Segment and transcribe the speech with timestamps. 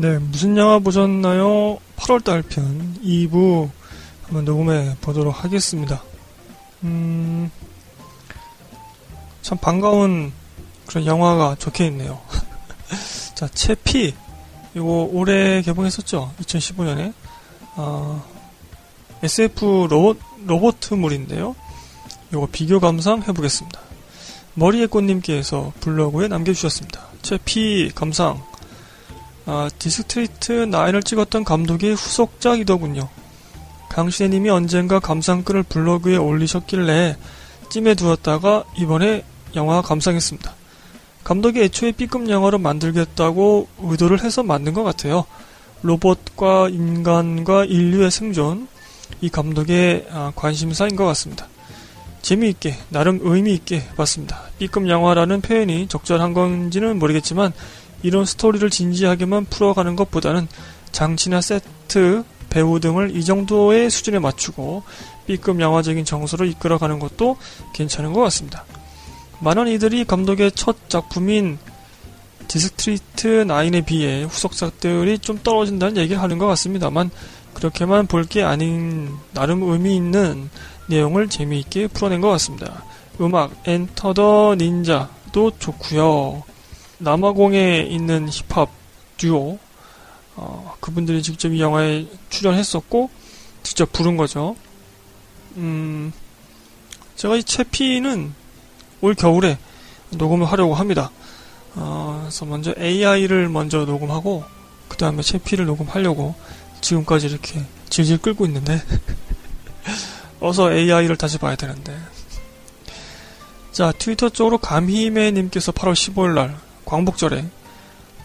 [0.00, 1.76] 네, 무슨 영화 보셨나요?
[1.96, 3.68] 8월달 편 2부
[4.22, 6.02] 한번 녹음해 보도록 하겠습니다.
[6.84, 7.50] 음,
[9.42, 10.32] 참 반가운
[10.86, 12.18] 그런 영화가 적혀 있네요.
[13.36, 14.14] 자, 채피.
[14.74, 16.32] 이거 올해 개봉했었죠?
[16.40, 17.12] 2015년에.
[17.76, 18.24] 어,
[19.22, 21.54] SF 로봇, 로봇물인데요.
[22.32, 23.78] 이거 비교 감상 해보겠습니다.
[24.54, 27.02] 머리의 꽃님께서 블로그에 남겨주셨습니다.
[27.20, 28.48] 채피 감상.
[29.52, 33.08] 아, 디스트릭트 9을 찍었던 감독의 후속작이더군요.
[33.88, 37.16] 강신혜님이 언젠가 감상글을 블로그에 올리셨길래
[37.68, 39.24] 찜에 두었다가 이번에
[39.56, 40.54] 영화 감상했습니다.
[41.24, 45.24] 감독이 애초에 B급 영화로 만들겠다고 의도를 해서 만든 것 같아요.
[45.82, 48.68] 로봇과 인간과 인류의 생존,
[49.20, 51.48] 이 감독의 아, 관심사인 것 같습니다.
[52.22, 54.42] 재미있게, 나름 의미있게 봤습니다.
[54.58, 57.52] B급 영화라는 표현이 적절한 건지는 모르겠지만,
[58.02, 60.48] 이런 스토리를 진지하게만 풀어가는 것보다는
[60.92, 64.82] 장치나 세트, 배우 등을 이 정도의 수준에 맞추고
[65.26, 67.36] B급 영화적인 정서로 이끌어가는 것도
[67.74, 68.64] 괜찮은 것 같습니다.
[69.40, 71.58] 많은 이들이 감독의 첫 작품인
[72.48, 77.10] 디스트릭트 9에 비해 후속작들이 좀 떨어진다는 얘기를 하는 것 같습니다만
[77.54, 80.50] 그렇게만 볼 게 아닌 나름 의미 있는
[80.86, 82.82] 내용을 재미있게 풀어낸 것 같습니다.
[83.20, 86.42] 음악 엔터 더 닌자도 좋고요.
[87.00, 88.70] 남아공에 있는 힙합
[89.16, 89.58] 듀오
[90.36, 93.10] 어, 그분들이 직접 이 영화에 출연했었고
[93.62, 94.56] 직접 부른 거죠.
[95.56, 96.12] 음,
[97.16, 98.32] 제가 이 채피는
[99.00, 99.58] 올 겨울에
[100.10, 101.10] 녹음을 하려고 합니다.
[101.74, 104.44] 어, 그래서 먼저 AI를 먼저 녹음하고
[104.88, 106.34] 그 다음에 채피를 녹음하려고
[106.80, 108.82] 지금까지 이렇게 질질 끌고 있는데
[110.40, 111.96] 어서 AI를 다시 봐야 되는데
[113.72, 117.44] 자 트위터 쪽으로 감히매님께서 8월 15일날 광복절에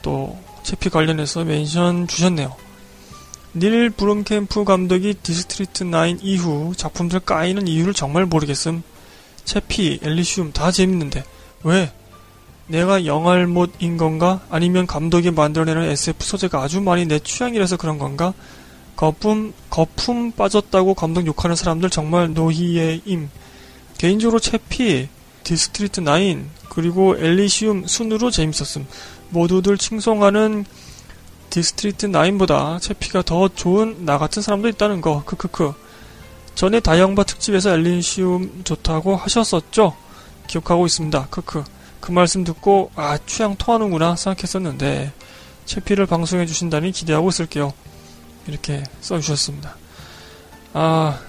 [0.01, 2.55] 또 채피 관련해서 mention 주셨네요.
[3.53, 8.83] 닐 블롬캠프 감독이 디스트릭트 9 이후 작품들 까이는 이유를 정말 모르겠음.
[9.45, 11.23] 채피, 엘리시움 다 재밌는데
[11.63, 11.91] 왜?
[12.67, 14.41] 내가 영알못인 건가?
[14.49, 18.33] 아니면 감독이 만들어내는 SF 소재가 아주 많이 내 취향이라서 그런 건가?
[18.95, 23.29] 거품, 거품 빠졌다고 감독 욕하는 사람들 정말 no 이해임.
[23.99, 25.07] 개인적으로 채피,
[25.45, 28.85] 디스트릭트 9, 그리고 엘리시움 순으로 재밌었음.
[29.29, 30.65] 모두들 칭송하는
[31.49, 35.23] 디스트릭트 9보다 채피가 더 좋은 나 같은 사람도 있다는 거.
[35.23, 35.73] 크크크.
[36.55, 39.95] 전에 다영바 특집에서 엘리시움 좋다고 하셨었죠?
[40.47, 41.27] 기억하고 있습니다.
[41.29, 41.63] 크크.
[41.99, 45.13] 그 말씀 듣고 아 취향 통하는구나 생각했었는데
[45.65, 47.73] 채피를 방송해 주신다니 기대하고 있을게요.
[48.47, 49.75] 이렇게 써주셨습니다.
[50.73, 51.19] 아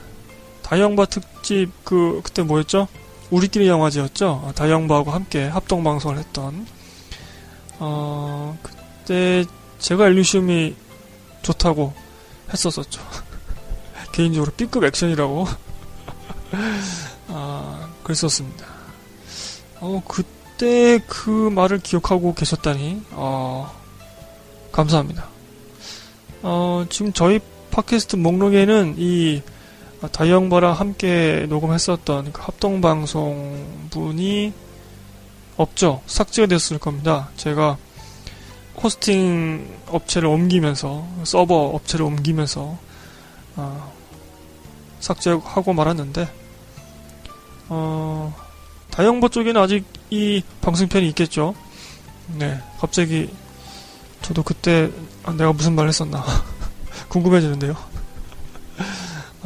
[0.62, 2.88] 다영바 특집 그 그때 뭐였죠?
[3.30, 4.52] 우리끼리 영화제였죠.
[4.54, 6.66] 다영바하고 함께 합동 방송을 했던
[7.78, 9.44] 어 그때
[9.78, 10.74] 제가 엘리시움이
[11.42, 11.92] 좋다고
[12.52, 13.02] 했었었죠.
[14.12, 15.46] 개인적으로 B급 액션이라고
[17.28, 18.66] 아 그랬었습니다.
[19.80, 23.70] 어 그때 그 말을 기억하고 계셨다니 어
[24.72, 25.28] 감사합니다.
[26.42, 29.42] 어 지금 저희 팟캐스트 목록에는 이
[30.12, 34.52] 다이영바랑 함께 녹음했었던 그 합동방송 분이
[35.56, 36.02] 없죠.
[36.06, 37.30] 삭제가 됐을 겁니다.
[37.36, 37.78] 제가
[38.82, 42.78] 호스팅 업체를 옮기면서 서버 업체를 옮기면서
[43.56, 43.92] 어,
[45.00, 46.28] 삭제하고 말았는데
[47.68, 48.34] 어,
[48.90, 51.54] 다영버 쪽에는 아직 이 방송편이 있겠죠.
[52.34, 53.30] 네, 갑자기
[54.22, 54.90] 저도 그때
[55.24, 56.24] 아, 내가 무슨 말 했었나
[57.08, 57.95] 궁금해지는데요.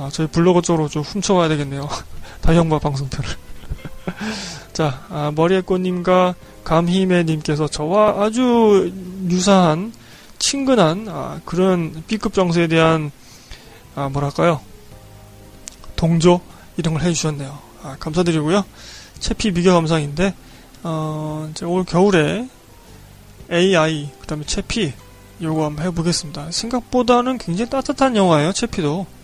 [0.00, 1.86] 아, 저희 블로그 쪽으로 좀 훔쳐가야 되겠네요.
[2.40, 3.28] 다형과 방송편을.
[4.72, 6.34] 자, 아, 머리의 꽃님과
[6.64, 8.90] 감히매님께서 저와 아주
[9.28, 9.92] 유사한,
[10.38, 13.10] 친근한, 아, 그런 B급 정서에 대한,
[13.94, 14.62] 아, 뭐랄까요.
[15.96, 16.40] 동조?
[16.78, 17.58] 이런 걸 해주셨네요.
[17.82, 18.64] 아, 감사드리고요.
[19.18, 20.34] 채피 비교 감상인데,
[20.82, 22.48] 어, 제가 올 겨울에
[23.52, 24.94] AI, 그 다음에 채피,
[25.42, 26.52] 요거 한번 해보겠습니다.
[26.52, 29.19] 생각보다는 굉장히 따뜻한 영화예요, 채피도.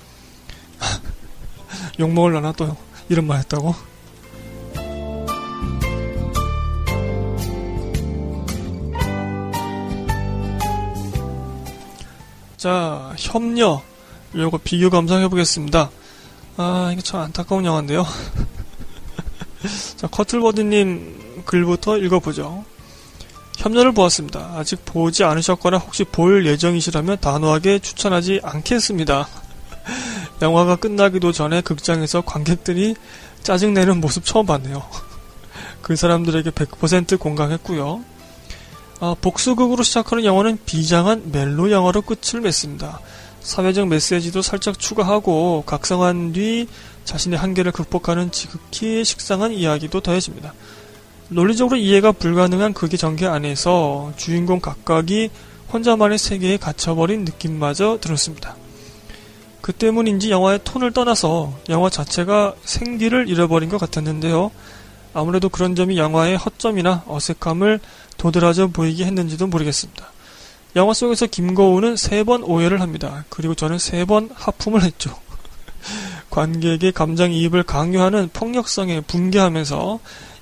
[1.98, 2.76] 욕먹을라나 또
[3.08, 3.74] 이런 말 했다고?
[12.56, 13.82] 자, 협녀.
[14.34, 15.90] 요거 비교 감상해보겠습니다.
[16.56, 18.04] 아, 이게 참 안타까운 영화인데요.
[19.96, 22.64] 자, 커틀버드님 글부터 읽어보죠.
[23.56, 24.54] 협녀를 보았습니다.
[24.56, 29.28] 아직 보지 않으셨거나 혹시 볼 예정이시라면 단호하게 추천하지 않겠습니다.
[30.42, 32.94] 영화가 끝나기도 전에 극장에서 관객들이
[33.42, 34.82] 짜증내는 모습 처음 봤네요.
[35.82, 38.04] 그 사람들에게 100% 공감했고요.
[39.00, 43.00] 아, 복수극으로 시작하는 영화는 비장한 멜로 영화로 끝을 맺습니다.
[43.40, 46.66] 사회적 메시지도 살짝 추가하고 각성한 뒤
[47.04, 50.52] 자신의 한계를 극복하는 지극히 식상한 이야기도 더해집니다.
[51.28, 55.30] 논리적으로 이해가 불가능한 극의 전개 안에서 주인공 각각이
[55.72, 58.56] 혼자만의 세계에 갇혀버린 느낌마저 들었습니다.
[59.66, 64.52] 그 때문인지 영화의 톤을 떠나서 영화 자체가 생기를 잃어버린 것 같았는데요.
[65.12, 67.80] 아무래도 그런 점이 영화의 허점이나 어색함을
[68.16, 70.06] 도드라져 보이게 했는지도 모르겠습니다.
[70.76, 73.24] 영화 속에서 김거우는 세 번 오해를 합니다.
[73.28, 75.10] 그리고 저는 세 번 하품을 했죠.
[76.30, 79.98] 관객의 감정이입을 강요하는 폭력성에 붕괴하면서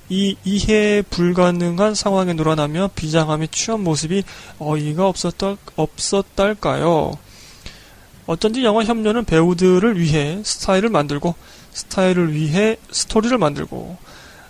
[0.09, 4.23] 이 이해 불가능한 상황에 놀아나며 비장함에 취한 모습이
[4.59, 7.24] 어이가 없었다, 없었달까요?
[8.27, 11.35] 어쩐지 영화 협녀는 배우들을 위해 스타일을 만들고
[11.71, 13.97] 스타일을 위해 스토리를 만들고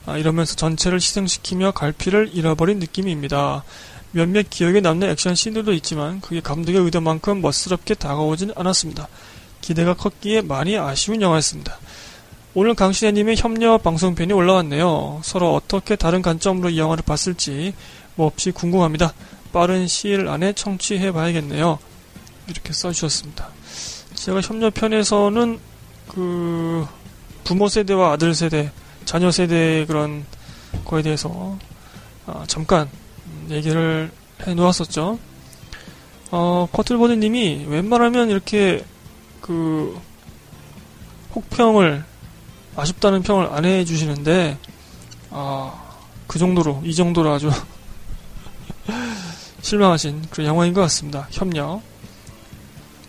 [0.05, 3.63] 아, 이러면서 전체를 희생시키며 갈피를 잃어버린 느낌입니다.
[4.11, 9.09] 몇몇 기억에 남는 액션 씬들도 있지만 그게 감독의 의도만큼 멋스럽게 다가오진 않았습니다.
[9.59, 11.77] 기대가 컸기에 많이 아쉬운 영화였습니다.
[12.53, 15.19] 오늘 강신혜님의 협력 방송편이 올라왔네요.
[15.23, 17.73] 서로 어떻게 다른 관점으로 이 영화를 봤을지
[18.15, 19.13] 몹시 궁금합니다.
[19.51, 21.79] 빠른 시일 안에 청취해 봐야겠네요.
[22.47, 23.54] 이렇게 써주셨습니다.
[24.25, 25.59] 제가 협력편에서는
[26.07, 26.87] 그
[27.43, 28.71] 부모 세대와 아들 세대,
[29.05, 30.25] 자녀 세대 그런
[30.83, 31.59] 거에 대해서
[32.25, 32.89] 아, 잠깐
[33.51, 34.09] 얘기를
[34.47, 35.19] 해 놓았었죠.
[36.31, 38.83] 어, 커틀보드님이 웬만하면 이렇게
[39.41, 39.95] 그
[41.35, 42.03] 혹평을
[42.75, 44.57] 아쉽다는 평을 안 해주시는데
[45.29, 47.51] 아, 그 정도로 이 정도로 아주
[49.61, 51.27] 실망하신 그런 영화인 것 같습니다.
[51.29, 51.83] 협력.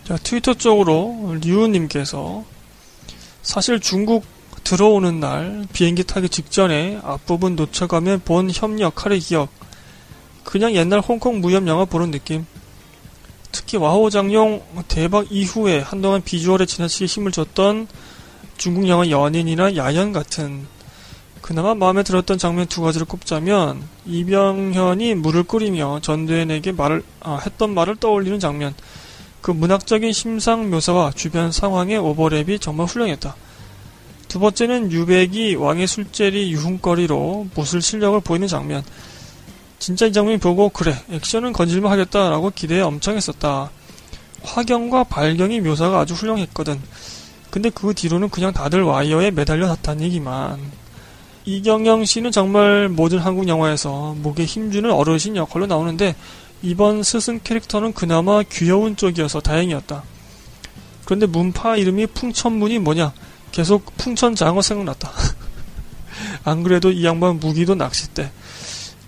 [0.07, 2.45] 자, 트위터 쪽으로 류우님께서
[3.41, 4.23] 사실 중국
[4.63, 9.49] 들어오는 날 비행기 타기 직전에 앞부분 놓쳐가면 본 협력 칼의 기억.
[10.45, 12.45] 그냥 옛날 홍콩 무협 영화 보는 느낌.
[13.51, 17.89] 특히 와호 장룡 대박 이후에 한동안 비주얼에 지나치게 힘을 줬던
[18.55, 20.67] 중국 영화 연인이나 야연 같은
[21.41, 27.97] 그나마 마음에 들었던 장면 두 가지를 꼽자면 이병현이 물을 끓이며 전두현에게 말을 아, 했던 말을
[27.97, 28.73] 떠올리는 장면.
[29.47, 33.33] 그 문학적인 심상 묘사와 주변 상황의 오버랩이 정말 훌륭했다.
[34.27, 38.83] 두 번째는 유백이 왕의 술자리 유흥거리로 무술 실력을 보이는 장면.
[39.79, 43.71] 진짜 이 장면 보고 그래 액션은 건질만 하겠다라고 기대에 엄청 했었다.
[44.43, 46.81] 화경과 발경의 묘사가 아주 훌륭했거든.
[47.49, 50.59] 근데 그 뒤로는 그냥 다들 와이어에 매달려 놨다는 얘기만.
[51.45, 56.17] 이경영 씨는 정말 모든 한국 영화에서 목에 힘주는 어르신 역할로 나오는데
[56.61, 60.03] 이번 스승 캐릭터는 그나마 귀여운 쪽이어서 다행이었다.
[61.05, 63.13] 그런데 문파 이름이 풍천문이 뭐냐?
[63.51, 65.11] 계속 풍천장어 생각났다.
[66.43, 68.31] 안 그래도 이 양반 무기도 낚싯대.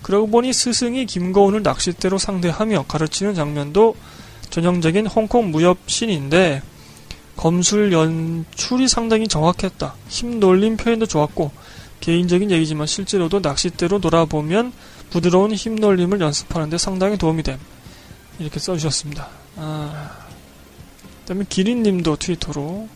[0.02, 3.96] 그러고 보니 스승이 김거운을 낚싯대로 상대하며 가르치는 장면도
[4.50, 6.62] 전형적인 홍콩 무협 신인데
[7.36, 9.96] 검술 연출이 상당히 정확했다.
[10.08, 11.52] 힘 놀림 표현도 좋았고
[12.00, 14.74] 개인적인 얘기지만 실제로도 낚싯대로 놀아보면
[15.10, 17.60] 부드러운 힘놀림을 연습하는데 상당히 도움이 됨.
[18.40, 19.28] 이렇게 써주셨습니다.
[19.58, 20.12] 아,
[21.22, 22.88] 그 다음에 기린님도 트위터로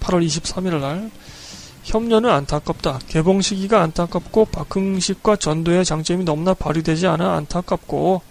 [0.00, 1.10] 8월 23일 날
[1.84, 3.00] 협녀는 안타깝다.
[3.06, 8.22] 개봉 시기가 안타깝고 박흥식과 전도의 장점이 너무나 발휘되지 않아 안타깝고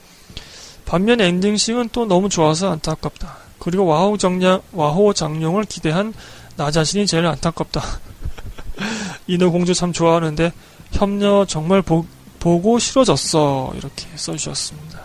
[0.85, 3.37] 반면 엔딩식은 또 너무 좋아서 안타깝다.
[3.59, 6.13] 그리고 와호 정량, 와호 장룡을 기대한
[6.57, 7.81] 나 자신이 제일 안타깝다.
[9.27, 10.51] 인어공주 참 좋아하는데
[10.91, 12.05] 협녀 정말 보,
[12.45, 13.73] 보고 싫어졌어.
[13.75, 15.01] 이렇게 써주셨습니다.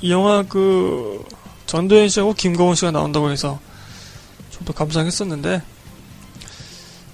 [0.00, 1.24] 이 영화 그
[1.66, 3.60] 전도연 씨하고 김거원 씨가 나온다고 해서
[4.50, 5.62] 저도 감상했었는데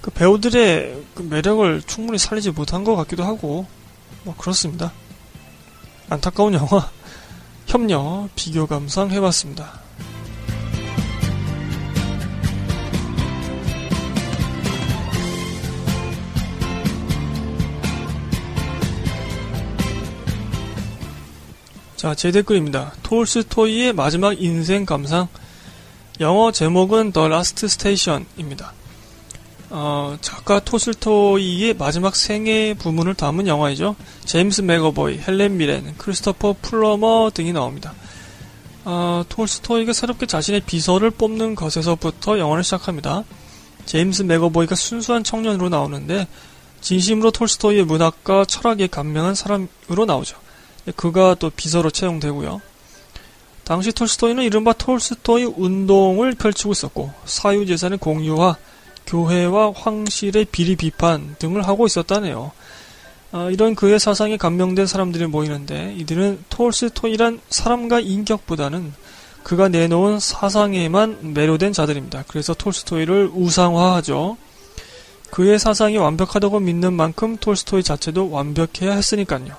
[0.01, 3.67] 그 배우들의 그 매력을 충분히 살리지 못한 것 같기도 하고
[4.23, 4.91] 뭐 그렇습니다.
[6.09, 6.89] 안타까운 영화
[7.67, 9.79] 협녀 비교 감상 해봤습니다.
[22.01, 22.93] 자, 제 댓글입니다.
[23.03, 25.27] 톨스토이의 마지막 인생 감상.
[26.19, 28.73] 영어 제목은 The Last Station입니다.
[29.69, 33.95] 어, 작가 톨스토이의 마지막 생애 부분을 담은 영화이죠.
[34.25, 37.93] 제임스 맥어보이, 헬렌 미렌, 크리스토퍼 플러머 등이 나옵니다.
[38.83, 43.25] 어, 톨스토이가 새롭게 자신의 비서를 뽑는 것에서부터 영화를 시작합니다.
[43.85, 46.27] 제임스 맥어보이가 순수한 청년으로 나오는데
[46.81, 50.41] 진심으로 톨스토이의 문학과 철학에 감명한 사람으로 나오죠.
[50.95, 52.61] 그가 또 비서로 채용되고요.
[53.63, 57.11] 당시 톨스토이는 이른바 톨스토이 운동을 펼치고 있었고
[63.33, 68.93] 어, 이런 그의 사상에 감명된 사람들이 모이는데 이들은 톨스토이란 사람과 인격보다는
[69.43, 72.25] 그가 내놓은 사상에만 매료된 자들입니다.
[72.27, 74.37] 그래서 톨스토이를 우상화하죠.
[75.29, 79.55] 그의 사상이 완벽하다고 믿는 만큼 톨스토이 자체도 완벽해야 했으니까요.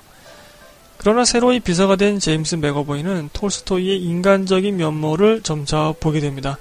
[1.03, 6.57] 그러나 새로이 비서가 된 제임스 맥어보이는 톨스토이의 인간적인 면모를 점차 보게 됩니다.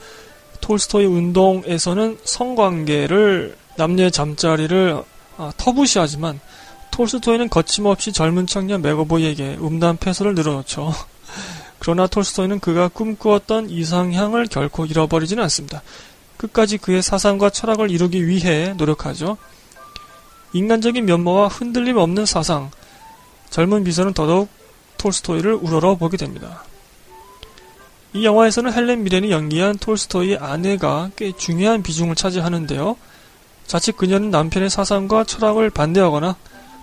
[0.60, 5.00] 톨스토이 운동에서는 성관계를 남녀의 잠자리를
[5.36, 6.40] 아, 터부시하지만
[6.90, 10.92] 톨스토이는 거침없이 젊은 청년 맥어보이에게 음란 패소를 늘어놓죠.
[11.78, 15.82] 그러나 톨스토이는 그가 꿈꾸었던 이상향을 결코 잃어버리지는 않습니다.
[16.36, 19.36] 끝까지 그의 사상과 철학을 이루기 위해 노력하죠.
[20.52, 22.72] 인간적인 면모와 흔들림 없는 사상,
[23.52, 24.48] 젊은 비서는 더더욱
[24.96, 26.64] 톨스토이를 우러러 보게 됩니다.
[28.14, 32.96] 이 영화에서는 헬렌 미렌이 연기한 톨스토이의 아내가 꽤 중요한 비중을 차지하는데요.
[33.66, 36.34] 자칫 그녀는 남편의 사상과 철학을 반대하거나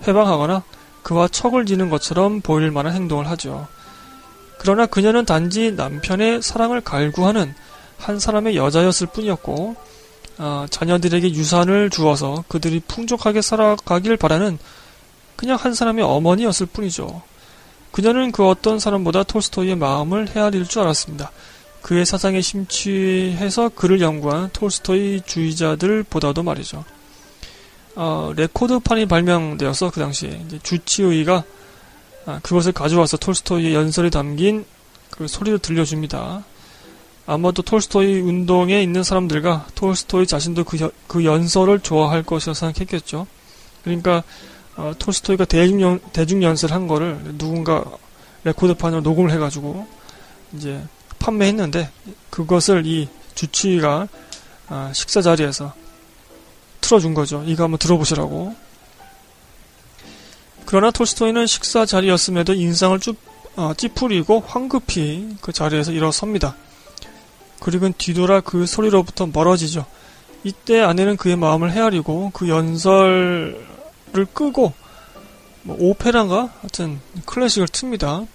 [0.08, 0.64] 회방하거나
[1.02, 3.68] 그와 척을 지는 것처럼 보일 만한 행동을 하죠.
[4.60, 7.56] 그러나 그녀는 단지 남편의 사랑을 갈구하는
[7.98, 9.76] 한 사람의 여자였을 뿐이었고,
[10.38, 14.60] 어, 자녀들에게 유산을 주어서 그들이 풍족하게 살아가길 바라는
[15.40, 17.22] 그냥 한 사람의 어머니였을 뿐이죠.
[17.94, 21.32] 그녀는 그 어떤 사람보다 톨스토이의 마음을 헤아릴 줄 알았습니다.
[21.82, 26.84] 그의 사상에 심취해서 그를 연구한 톨스토이 주의자들보다도 말이죠.
[27.96, 31.46] 어, 레코드판이 발명되어서 그 당시에 주치의가
[32.26, 34.66] 아, 그것을 가져와서 톨스토이의 연설이 담긴
[35.10, 36.44] 그 소리를 들려줍니다.
[37.28, 43.26] 아마도 톨스토이 운동에 있는 사람들과 톨스토이 자신도 그, 여, 그 연설을 좋아할 것이라 생각했겠죠.
[43.86, 44.24] 그러니까
[44.76, 47.84] 어, 톨스토이가 대중, 대중 연설 한 거를 누군가
[48.44, 49.88] 레코드판으로 녹음을 해가지고
[50.54, 50.82] 이제
[51.20, 51.90] 판매했는데
[52.30, 54.08] 그것을 이 주치의가
[54.68, 55.74] 아, 식사 자리에서
[56.82, 57.44] 틀어준 거죠.
[57.46, 58.56] 이거 한번 들어보시라고.
[60.66, 63.18] 그러나 톨스토이는 식사 자리였음에도 인상을 쭉
[63.56, 66.56] 어, 찌푸리고 황급히 그 자리에서 일어섭니다.
[67.60, 69.86] 그리고 뒤돌아 그 소리로부터 멀어지죠.
[70.44, 73.69] 이때 아내는 그의 마음을 헤아리고 그 연설
[74.16, 74.74] 을 끄고
[75.64, 78.28] 뭐 오페라인가 하여튼 클래식을 틉니다.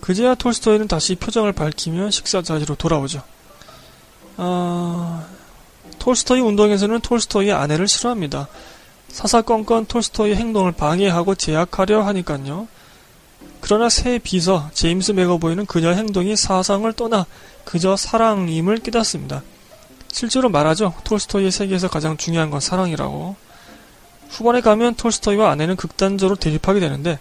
[0.00, 3.22] 그제야 톨스토이는 다시 표정을 밝히며 식사 자리로 돌아오죠.
[4.36, 5.26] 아,
[5.98, 8.48] 톨스토이 운동에서는 톨스토이의 아내를 싫어합니다.
[9.08, 12.68] 사사건건 톨스토이의 행동을 방해하고 제약하려 하니까요.
[13.60, 17.26] 그러나 새 비서 제임스 맥어보이는 그녀 행동이 사상을 떠나
[17.64, 19.42] 그저 사랑임을 깨닫습니다.
[20.12, 20.94] 실제로 말하죠.
[21.04, 23.45] 톨스토이의 세계에서 가장 중요한 건 사랑이라고.
[24.30, 27.18] 후반에 가면 톨스토이와 아내는 극단적으로 대립하게 되는데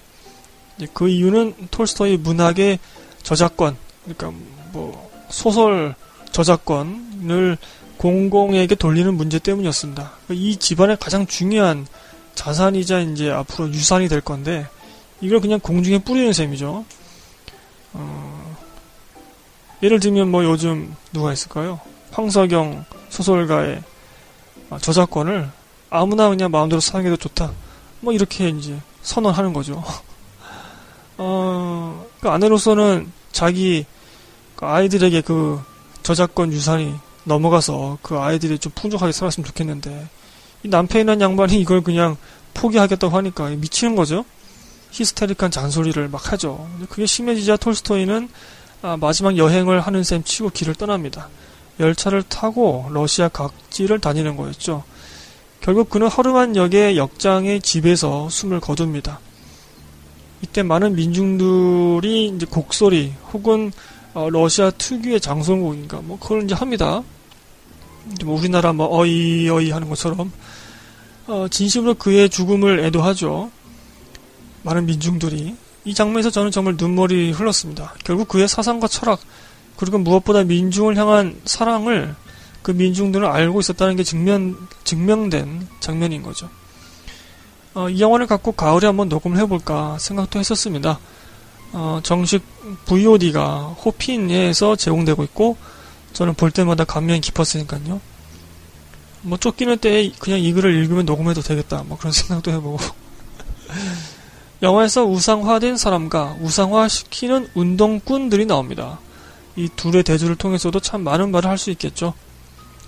[0.94, 2.80] 그 이유는 톨스토이 문학의
[3.24, 4.32] 저작권, 그러니까
[4.72, 5.96] 뭐 소설
[6.32, 7.58] 저작권을
[7.98, 10.12] 공공에게 돌리는 문제 때문이었습니다.
[10.32, 11.88] 이 집안의 가장 중요한
[12.36, 14.68] 자산이자 이제 앞으로 유산이 될 건데
[15.22, 16.86] 이걸 그냥 공중에 뿌리는 셈이죠.
[17.94, 18.58] 어,
[19.82, 21.80] 예를 들면 뭐 요즘 누가 있을까요?
[22.12, 23.82] 황석영 소설가의
[24.82, 25.50] 저작권을
[25.89, 27.51] 아무나 그냥 마음대로 사용해도 좋다.
[28.01, 29.84] 뭐 이렇게 이제 선언하는 거죠.
[31.18, 33.86] 어, 그 아내로서는 자기
[34.56, 35.62] 그 아이들에게 그
[36.04, 40.08] 저작권 유산이 넘어가서 그 아이들이 좀 풍족하게 살았으면 좋겠는데
[40.63, 42.18] 이 남편이란 양반이 이걸 그냥
[42.54, 44.25] 포기하겠다고 하니까 미치는 거죠.
[44.92, 46.68] 히스테릭한 잔소리를 막 하죠.
[46.89, 48.30] 그게 심해지자 톨스토이는
[48.82, 51.30] 아, 마지막 여행을 하는 셈 치고 길을 떠납니다.
[51.80, 54.84] 열차를 타고 러시아 각지를 다니는 거였죠.
[55.66, 59.20] 결국 그는 허름한 역의 역장의 집에서 숨을 거둡니다.
[60.44, 63.72] 이때 많은 민중들이 이제 곡소리 혹은
[64.14, 67.02] 어, 러시아 특유의 장성곡인가 뭐 그걸 이제 합니다.
[68.24, 70.32] 뭐 우리나라 뭐 어이 어이 하는 것처럼
[71.26, 73.50] 어, 진심으로 그의 죽음을 애도하죠.
[74.62, 77.96] 많은 민중들이 이 장면에서 저는 정말 눈물이 흘렀습니다.
[78.04, 79.20] 결국 그의 사상과 철학
[79.78, 82.14] 그리고 무엇보다 민중을 향한 사랑을
[82.66, 86.50] 그 민중들은 알고 있었다는 게 증명 증명된 장면인 거죠.
[87.76, 90.98] 어, 이 영화를 갖고 가을에 한번 녹음을 해볼까 생각도 했었습니다.
[91.74, 92.42] 어, 정식
[92.86, 95.58] VOD가 호핀에서 제공되고 있고
[96.14, 98.02] 저는 볼 때마다 감명이 깊었으니까요.
[99.22, 101.84] 뭐 쫓기는 때에 그냥 이 글을 읽으면 녹음해도 되겠다.
[101.86, 102.80] 뭐 그런 생각도 해보고.
[104.64, 108.98] 영화에서 우상화된 사람과 우상화시키는 운동꾼들이 나옵니다.
[109.56, 112.16] 이 둘의 대조를 통해서도 참 많은 말을 할 수 있겠죠.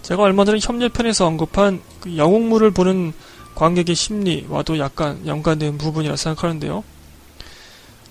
[0.07, 3.11] 제가 얼마 전에 협례편에서 언급한 그 영웅물을 보는
[3.55, 6.81] 관객의 심리와도 약간 연관된 부분이라 생각하는데요.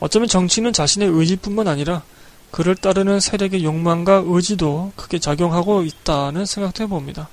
[0.01, 2.03] 어쩌면 정치는 자신의 의지뿐만 아니라
[2.51, 7.31] 그를 따르는 세력의 욕망과 의지도 크게 작용하고 있다는 생각도 해봅니다.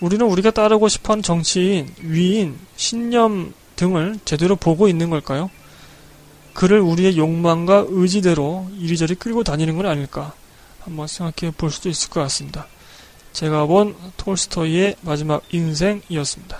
[0.00, 5.50] 우리는 우리가 따르고 싶어하는 정치인, 위인, 신념 등을 제대로 보고 있는 걸까요?
[6.54, 10.32] 그를 우리의 욕망과 의지대로 이리저리 끌고 다니는 건 아닐까
[10.80, 12.66] 한번 생각해 볼 수도 있을 것 같습니다.
[13.32, 16.58] 제가 본 톨스토이의 마지막 인생이었습니다.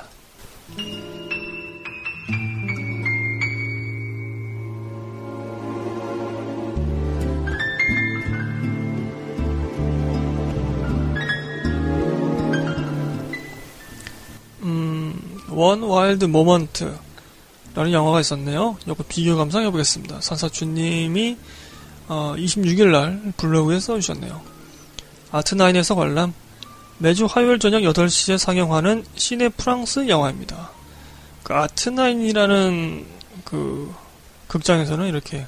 [14.62, 15.20] 음,
[15.50, 16.96] 원 와일드 모먼트
[17.74, 18.76] 라는 영화가 있었네요.
[18.84, 20.20] 이거 비교 감상해 보겠습니다.
[20.20, 21.36] 산사춘님이
[22.08, 24.40] 어, 26일 날 블로그에 써주셨네요.
[25.30, 26.32] 아트나인에서 관람
[26.98, 30.70] 매주 화요일 저녁 8시에 상영하는 시네 프랑스 영화입니다.
[31.44, 33.06] 그 아트나인이라는
[33.44, 33.94] 그
[34.48, 35.46] 극장에서는 이렇게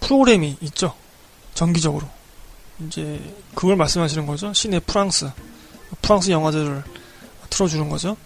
[0.00, 0.94] 프로그램이 있죠.
[1.54, 2.08] 정기적으로.
[2.84, 3.20] 이제
[3.54, 4.52] 그걸 말씀하시는 거죠.
[4.52, 5.30] 시네 프랑스.
[6.02, 6.82] 프랑스 영화들을
[7.50, 8.16] 틀어주는 거죠.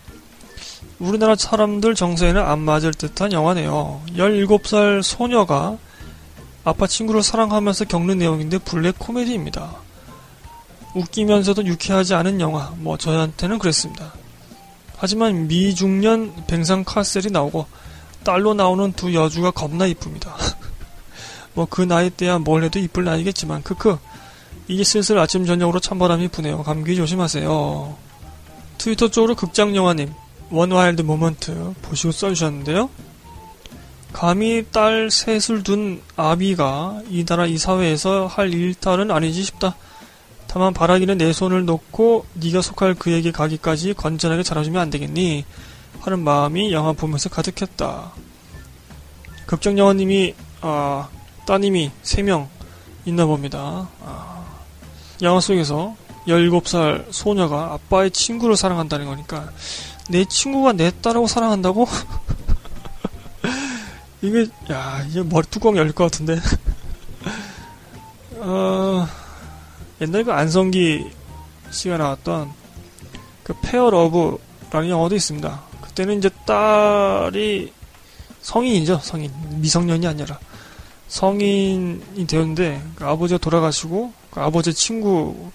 [0.98, 4.02] 우리나라 사람들 정서에는 안 맞을 듯한 영화네요.
[4.08, 5.76] 17살 소녀가
[6.64, 9.83] 아빠 친구를 사랑하면서 겪는 내용인데 블랙 코미디입니다.
[10.94, 12.72] 웃기면서도 유쾌하지 않은 영화.
[12.78, 14.12] 뭐 저한테는 그랬습니다.
[14.96, 17.66] 하지만 미중년 뱅상 카셀이 나오고
[18.22, 20.36] 딸로 나오는 두 여주가 겁나 이쁩니다.
[21.54, 23.98] 뭐 그 나이 때야 뭘 해도 이쁠 나이겠지만 크크
[24.68, 26.62] 이제 슬슬 아침 저녁으로 찬바람이 부네요.
[26.62, 27.96] 감기 조심하세요.
[28.78, 30.12] 트위터 쪽으로 극장 영화님
[30.50, 32.88] 원 와일드 모먼트 보시고 써주셨는데요.
[34.12, 39.76] 감히 딸 셋을 둔 아비가 이 나라 이 사회에서 할 일탈은 아니지 싶다.
[40.54, 45.44] 다만 바라기는 내 손을 놓고 네가 속할 그에게 가기까지 건전하게 자라주면 안 되겠니?
[45.98, 48.12] 하는 마음이 영화 보면서 가득했다.
[49.46, 51.08] 극장 영화님이 아,
[51.44, 52.46] 따님이 3명
[53.04, 53.88] 있나 봅니다.
[54.04, 54.44] 아,
[55.22, 55.96] 영화 속에서
[56.28, 59.50] 17살 소녀가 아빠의 친구를 사랑한다는 거니까
[60.08, 61.88] 내 친구가 내 딸하고 사랑한다고?
[64.22, 66.38] 이게 야 이게 머리 뚜껑 열릴 것 같은데
[68.36, 69.08] 어,
[70.00, 71.10] 옛날에 그 안성기
[71.70, 72.52] 씨가 나왔던
[73.42, 75.62] 그 페어 러브라는 영화도 있습니다.
[75.82, 77.72] 그때는 이제 딸이
[78.40, 79.30] 성인이죠 성인
[79.60, 80.38] 미성년이 아니라
[81.08, 85.50] 성인이 되었는데 그 아버지가 돌아가시고 그 아버지 친구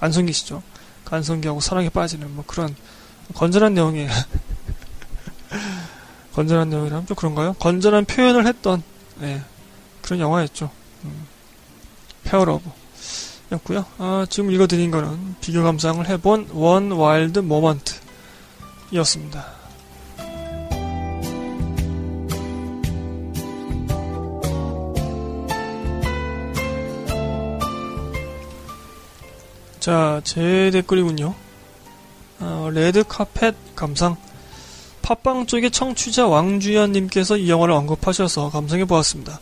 [0.00, 0.62] 안성기 씨죠.
[1.04, 2.74] 그 안성기하고 사랑에 빠지는 뭐 그런
[3.34, 4.10] 건전한 내용이에요.
[6.34, 7.54] 건전한 내용이라면 좀 그런가요?
[7.54, 8.82] 건전한 표현을 했던
[9.16, 9.42] 네,
[10.02, 10.70] 그런 영화였죠.
[11.04, 11.26] 음,
[12.24, 12.70] 페어러브
[13.52, 13.84] 였고요.
[13.98, 17.94] 아, 지금 읽어드린 거는 비교 감상을 해본 원 와일드 모먼트
[18.92, 19.58] 이었습니다.
[29.80, 31.34] 자, 제 댓글이군요.
[32.40, 34.16] 어, 레드 카펫 감상.
[35.00, 39.40] 팟빵 쪽의 청취자 왕주연님께서 이 영화를 언급하셔서 감상해 보았습니다.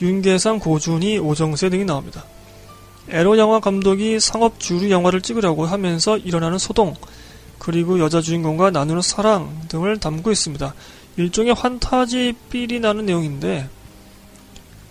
[0.00, 2.24] 윤계상, 고준희, 오정세 등이 나옵니다.
[3.08, 6.94] 에로 영화 감독이 상업 주류 영화를 찍으려고 하면서 일어나는 소동,
[7.58, 10.74] 그리고 여자 주인공과 나누는 사랑 등을 담고 있습니다.
[11.16, 13.68] 일종의 환타지 삘이 나는 내용인데,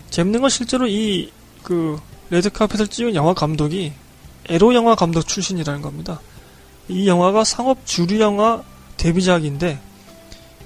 [0.09, 1.99] 재밌는 건 실제로 이, 그,
[2.29, 3.93] 레드카펫을 찍은 영화 감독이
[4.47, 6.19] 에로 영화 감독 출신이라는 겁니다.
[6.87, 8.63] 이 영화가 상업 주류 영화
[8.97, 9.79] 데뷔작인데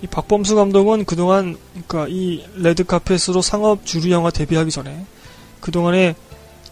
[0.02, 1.58] 이 박범수 감독은 그동안
[1.88, 5.06] 그러니까 이 레드카펫으로 상업 주류 영화 데뷔하기 전에
[5.62, 6.16] 그동안에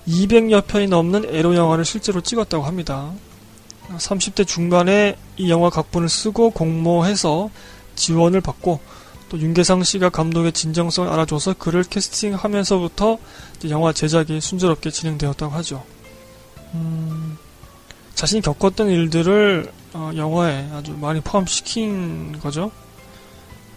[0.07, 3.11] 200여 편이 넘는 에로 영화를 실제로 찍었다고 합니다.
[3.89, 7.49] 30대 중반에 이 영화 각본을 쓰고 공모해서
[7.95, 8.79] 지원을 받고
[9.29, 13.17] 또 윤계상 씨가 감독의 진정성을 알아줘서 그를 캐스팅하면서부터
[13.69, 15.83] 영화 제작이 순조롭게 진행되었다고 하죠.
[16.73, 17.37] 음,
[18.15, 22.71] 자신이 겪었던 일들을 어, 영화에 아주 많이 포함시킨 거죠.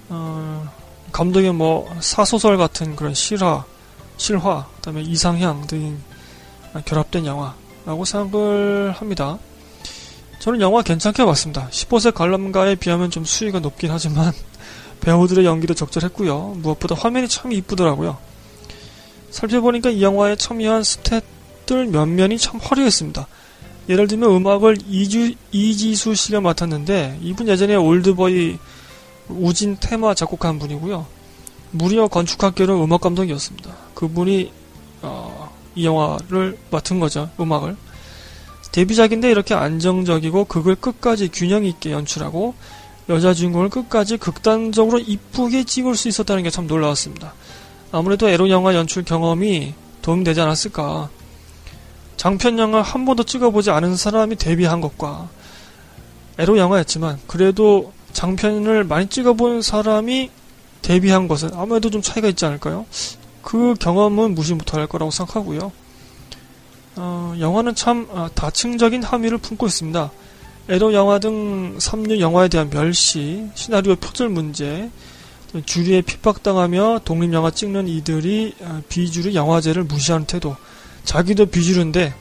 [0.08, 0.68] 어,
[1.12, 3.64] 감독의 뭐 사소설 같은 그런 실화,
[4.16, 5.96] 실화, 그다음에 이상향 등이
[6.84, 9.38] 결합된 영화라고 생각을 합니다.
[10.38, 11.68] 저는 영화 괜찮게 봤습니다.
[11.70, 14.32] 15세 관람가에 비하면 좀 수위가 높긴 하지만
[15.00, 16.56] 배우들의 연기도 적절했고요.
[16.58, 18.18] 무엇보다 화면이 참 이쁘더라고요.
[19.30, 23.26] 살펴보니까 이 영화에 참여한 스태프들 몇 면이 참 화려했습니다.
[23.88, 28.58] 예를 들면 음악을 이주, 이지수 씨가 맡았는데 이분 예전에 올드보이
[29.28, 31.06] 우진 테마 작곡한 분이고요.
[31.72, 33.70] 무려 건축학계로 음악 감독이었습니다.
[33.94, 34.52] 그분이
[35.02, 37.30] 어, 이 영화를 맡은 거죠.
[37.38, 37.76] 음악을.
[38.72, 42.54] 데뷔작인데 이렇게 안정적이고 극을 끝까지 균형 있게 연출하고
[43.08, 47.34] 여자 주인공을 끝까지 극단적으로 이쁘게 찍을 수 있었다는 게 참 놀라웠습니다.
[47.90, 51.10] 아무래도 에로 영화 연출 경험이 도움되지 않았을까.
[52.16, 55.28] 장편 영화 한 번도 찍어보지 않은 사람이 데뷔한 것과
[56.38, 60.30] 에로 영화였지만 그래도 장편을 많이 찍어본 사람이
[60.82, 62.86] 데뷔한 것은 아무래도 좀 차이가 있지 않을까요?
[63.42, 65.72] 그 경험은 무시 못할 거라고 생각하고요.
[66.96, 70.10] 어, 영화는 참 아, 다층적인 함의를 품고 있습니다.
[70.68, 74.90] 에로 영화 등 3류 영화에 대한 멸시, 시나리오 표절 문제,
[75.66, 80.56] 주류에 핍박당하며 독립영화 찍는 이들이 아, 비주류 영화제를 무시하는 태도.
[81.04, 82.14] 자기도 비주류인데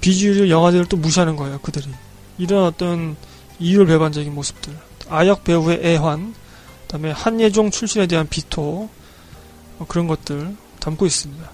[0.00, 1.86] 비주류 영화제를 또 무시하는 거예요, 그들이.
[2.38, 3.16] 이런 어떤
[3.58, 4.76] 이율 배반적인 모습들.
[5.08, 6.34] 아역 배우의 애환,
[6.82, 8.90] 그다음에 한예종 출신에 대한 비토, 뭐
[9.88, 11.50] 그런 것들 담고 있습니다.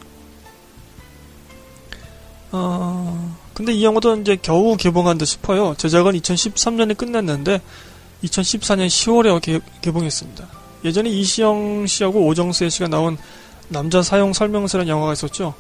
[2.53, 5.75] 어, 근데 이 영화도 이제 겨우 개봉한 듯 싶어요.
[5.77, 7.61] 제작은 2013년에 끝났는데
[8.25, 10.49] 2014년 10월에 개, 개봉했습니다.
[10.85, 13.19] 예전에 이시영 씨하고 오정세 씨가 나온
[13.69, 15.55] 남자 사용 설명서라는 영화가 있었죠.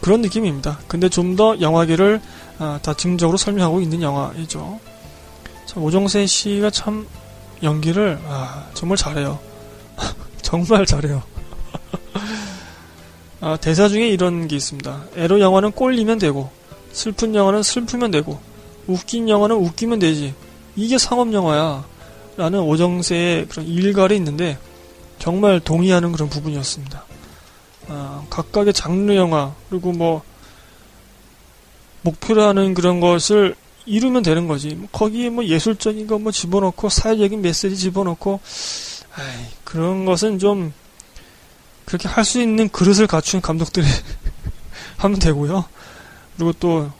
[0.00, 0.80] 그런 느낌입니다.
[0.88, 2.20] 근데 좀 더 영화계를
[2.58, 4.80] 아, 다층적으로 설명하고 있는 영화이죠.
[5.66, 7.06] 참 오정세 씨가 참
[7.62, 9.38] 연기를 아, 정말 잘해요.
[10.42, 11.22] 정말 잘해요.
[13.46, 15.04] 아, 대사 중에 이런 게 있습니다.
[15.14, 16.50] 에로 영화는 꼴리면 되고,
[16.90, 18.40] 슬픈 영화는 슬프면 되고,
[18.88, 20.34] 웃긴 영화는 웃기면 되지.
[20.74, 21.84] 이게 상업 영화야.
[22.36, 24.58] 라는 오정세의 그런 일갈이 있는데,
[25.20, 27.04] 정말 동의하는 그런 부분이었습니다.
[27.86, 30.22] 아, 각각의 장르 영화, 그리고 뭐,
[32.02, 33.54] 목표로 하는 그런 것을
[33.84, 34.76] 이루면 되는 거지.
[34.90, 38.40] 거기에 뭐 예술적인 거 뭐 집어넣고, 사회적인 메시지 집어넣고,
[39.14, 40.72] 아이, 그런 것은 좀,
[41.86, 43.86] 그렇게 할 수 있는 그릇을 갖춘 감독들이
[44.98, 45.64] 하면 되고요.
[46.36, 46.90] 그리고 또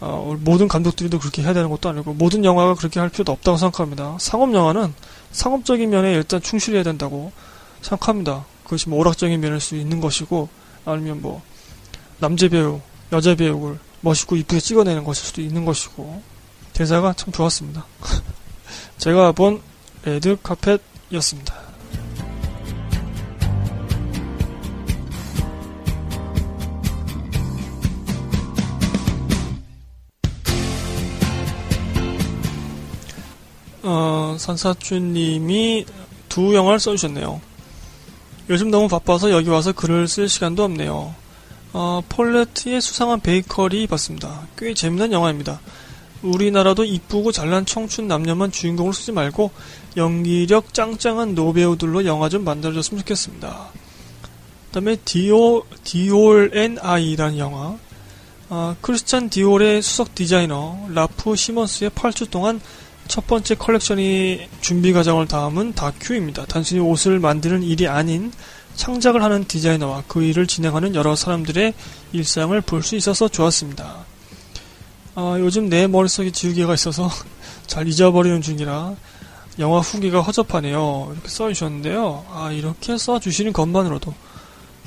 [0.00, 4.16] 어, 모든 감독들이도 그렇게 해야 되는 것도 아니고 모든 영화가 그렇게 할 필요도 없다고 생각합니다.
[4.20, 4.92] 상업 영화는
[5.32, 7.32] 상업적인 면에 일단 충실해야 된다고
[7.80, 8.44] 생각합니다.
[8.64, 10.48] 그것이 뭐 오락적인 면일 수 있는 것이고
[10.84, 11.42] 아니면 뭐
[12.18, 12.80] 남자 배우,
[13.12, 16.22] 여자 배우를 멋있고 이쁘게 찍어내는 것일 수도 있는 것이고
[16.74, 17.86] 대사가 참 좋았습니다.
[18.98, 19.62] 제가 본
[20.04, 21.63] 레드 카펫이었습니다.
[33.96, 35.86] 어, 산사춘님이
[36.28, 37.40] 두 영화를 써주셨네요.
[38.50, 41.14] 요즘 너무 바빠서 여기 와서 글을 쓸 시간도 없네요.
[41.72, 44.48] 어, 폴레트의 수상한 베이커리 봤습니다.
[44.58, 45.60] 꽤 재미난 영화입니다.
[46.22, 49.52] 우리나라도 이쁘고 잘난 청춘 남녀만 주인공을 쓰지 말고
[49.96, 53.68] 연기력 짱짱한 노배우들로 영화 좀 만들어줬으면 좋겠습니다.
[53.72, 57.76] 그 다음에 디올, 디올 앤 아이라는 영화.
[58.48, 62.60] 어, 크리스찬 디올의 수석 디자이너 라프 시먼스의 8주 동안
[63.08, 66.46] 첫 번째 컬렉션이 준비 과정을 담은 다큐입니다.
[66.46, 68.32] 단순히 옷을 만드는 일이 아닌
[68.76, 71.74] 창작을 하는 디자이너와 그 일을 진행하는 여러 사람들의
[72.12, 74.04] 일상을 볼 수 있어서 좋았습니다.
[75.14, 77.08] 아, 요즘 내 머릿속에 지우개가 있어서
[77.68, 78.94] 잘 잊어버리는 중이라
[79.60, 81.10] 영화 후기가 허접하네요.
[81.12, 82.24] 이렇게 써주셨는데요.
[82.32, 84.12] 아, 이렇게 써주시는 것만으로도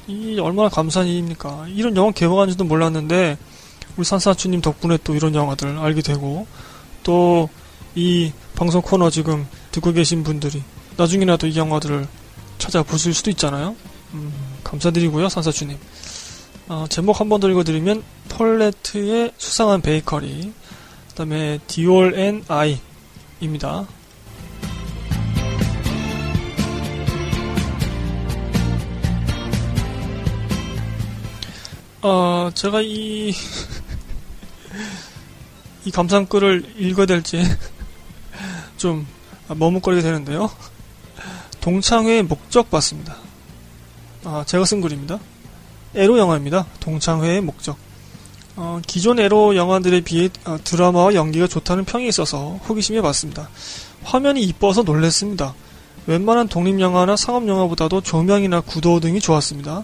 [0.08, 1.68] 이 얼마나 감사한 일입니까?
[1.70, 3.38] 이런 영화 개봉한지도 몰랐는데
[3.96, 6.46] 우리 산사춘님 덕분에 또 이런 영화들 알게 되고
[7.04, 7.50] 또
[7.98, 10.62] 이 방송 코너 지금 듣고 계신 분들이
[10.98, 12.08] 나중에라도 이 영화들을
[12.60, 13.76] 찾아보실 수도 있잖아요.
[14.14, 14.32] 음,
[14.64, 15.76] 감사드리고요, 산사춘님.
[16.68, 20.54] 어, 제목 한 번 더 읽어드리면 폴레트의 수상한 베이커리,
[21.10, 23.88] 그 다음에 디올 앤 아이입니다.
[32.02, 33.34] 어, 제가 이,
[35.86, 37.42] 이 감상글을 읽어야 될지
[38.78, 39.06] 좀
[39.48, 40.50] 머뭇거리게 되는데요.
[41.62, 43.16] 동창회의 목적 봤습니다.
[44.24, 45.20] 아, 제가 쓴 글입니다.
[45.96, 46.66] 에로 영화입니다.
[46.80, 47.78] 동창회의 목적.
[48.56, 53.50] 어, 기존 에로 영화들에 비해 어, 드라마와 연기가 좋다는 평이 있어서 호기심에 봤습니다.
[54.04, 55.54] 화면이 이뻐서 놀랬습니다.
[56.08, 59.84] 웬만한 독립영화나 상업영화보다도 조명이나 구도 등이 좋았습니다.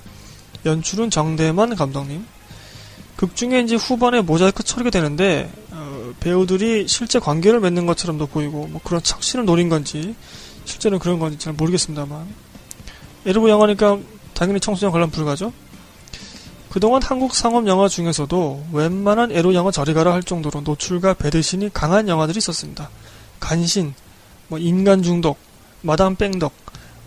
[0.66, 2.26] 연출은 정대만 감독님.
[3.16, 5.52] 극 중에 이제 후반에 모자이크 처리가 되는데
[6.20, 10.16] 배우들이 실제 관계를 맺는 것처럼도 보이고 뭐 그런 착신을 노린 건지
[10.66, 12.28] 실제는 그런 건지 잘 모르겠습니다만
[13.26, 14.00] 에르브 영화니까
[14.34, 15.54] 당연히 청소년 관람 불가죠.
[16.70, 22.08] 그동안 한국 상업 영화 중에서도 웬만한 에로 영화 저리 가라 할 정도로 노출과 배대신이 강한
[22.08, 22.90] 영화들이 있었습니다.
[23.40, 23.94] 간신,
[24.48, 25.38] 뭐 인간 중독,
[25.82, 26.52] 마담 뺑덕,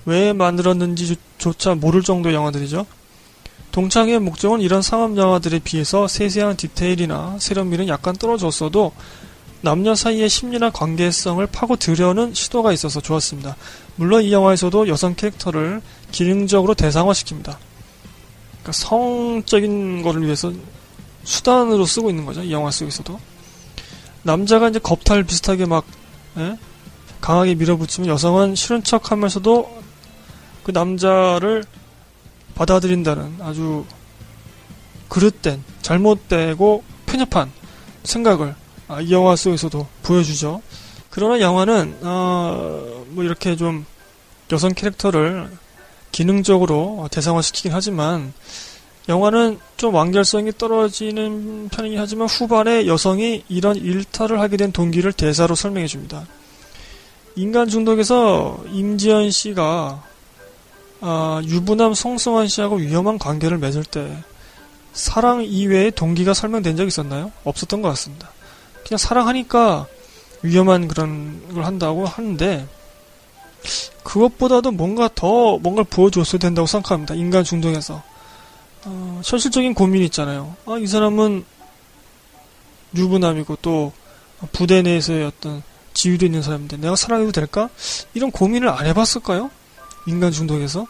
[0.04, 2.86] 왜 만들었는지조차 모를 정도의 영화들이죠.
[3.76, 8.92] 동창의 목적은 이런 상업 영화들에 비해서 세세한 디테일이나 세련미는 약간 떨어졌어도
[9.60, 13.54] 남녀 사이의 심리나 관계성을 파고들려는 시도가 있어서 좋았습니다.
[13.96, 17.58] 물론 이 영화에서도 여성 캐릭터를 기능적으로 대상화시킵니다.
[18.62, 20.50] 그러니까 성적인 거를 위해서
[21.24, 22.42] 수단으로 쓰고 있는 거죠.
[22.42, 23.20] 이 영화 속에서도.
[24.22, 25.84] 남자가 이제 겁탈 비슷하게 막,
[26.38, 26.56] 예?
[27.20, 29.82] 강하게 밀어붙이면 여성은 싫은 척 하면서도
[30.64, 31.64] 그 남자를
[32.56, 33.84] 받아들인다는 아주
[35.08, 37.52] 그릇된, 잘못되고 편협한
[38.02, 38.54] 생각을
[38.88, 40.62] 아, 이 영화 속에서도 보여주죠.
[41.10, 43.86] 그러나 영화는 어, 뭐 이렇게 좀
[44.52, 45.50] 여성 캐릭터를
[46.12, 48.32] 기능적으로 대상화시키긴 하지만
[49.08, 55.86] 영화는 좀 완결성이 떨어지는 편이긴 하지만 후반에 여성이 이런 일탈을 하게 된 동기를 대사로 설명해
[55.86, 56.26] 줍니다.
[57.36, 60.02] 인간 중독에서 임지연 씨가
[61.00, 64.16] 아, 유부남 송승환 씨하고 위험한 관계를 맺을 때
[64.92, 67.30] 사랑 이외의 동기가 설명된 적 있었나요?
[67.44, 68.30] 없었던 것 같습니다.
[68.86, 69.86] 그냥 사랑하니까
[70.42, 72.66] 위험한 그런 걸 한다고 하는데
[74.04, 77.14] 그것보다도 뭔가 더 뭔가를 보여줬어야 된다고 생각합니다.
[77.14, 78.02] 인간 중독에서.
[78.84, 80.54] 어, 현실적인 고민이 있잖아요.
[80.64, 81.44] 아, 이 사람은
[82.94, 83.92] 유부남이고 또
[84.52, 87.68] 부대 내에서의 어떤 지위도 있는 사람인데 내가 사랑해도 될까?
[88.14, 89.50] 이런 고민을 안 해봤을까요?
[90.06, 90.86] 인간 중독에서?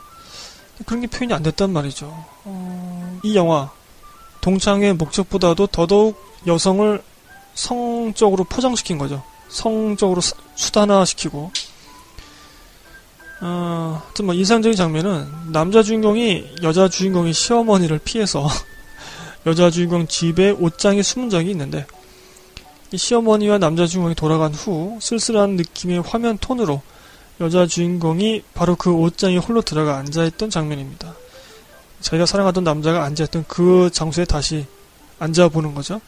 [0.84, 2.12] 그런 게 표현이 안 됐단 말이죠.
[2.44, 3.70] 어, 이 영화
[4.42, 7.02] 동창의 목적보다도 더더욱 여성을
[7.54, 9.22] 성적으로 포장시킨 거죠.
[9.48, 10.20] 성적으로
[10.54, 11.50] 수단화시키고
[13.40, 18.48] 어, 뭐 인상적인 장면은 남자 주인공이 여자 주인공이 시어머니를 피해서
[19.46, 21.86] 여자 주인공 집에 옷장에 숨은 적이 있는데
[22.94, 26.82] 시어머니와 남자 주인공이 돌아간 후 쓸쓸한 느낌의 화면 톤으로
[27.40, 31.14] 여자 주인공이 바로 그 옷장에 홀로 들어가 앉아있던 장면입니다.
[32.00, 34.66] 자기가 사랑하던 남자가 앉아있던 그 장소에 다시
[35.18, 36.00] 앉아보는 거죠.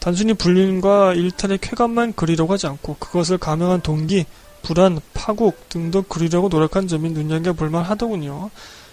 [0.00, 4.26] 단순히 불륜과 일탈의 쾌감만 그리려고 하지 않고 그것을 감행한 동기,
[4.62, 8.50] 불안, 파국 등도 그리려고 노력한 점이 눈여겨볼만 하더군요.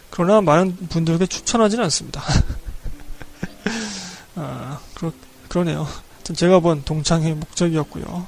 [0.10, 2.22] 그러나 많은 분들에게 추천하지는 않습니다.
[4.36, 5.12] 아, 그러,
[5.48, 5.88] 그러네요.
[6.36, 8.28] 제가 본 동창의 목적이었고요.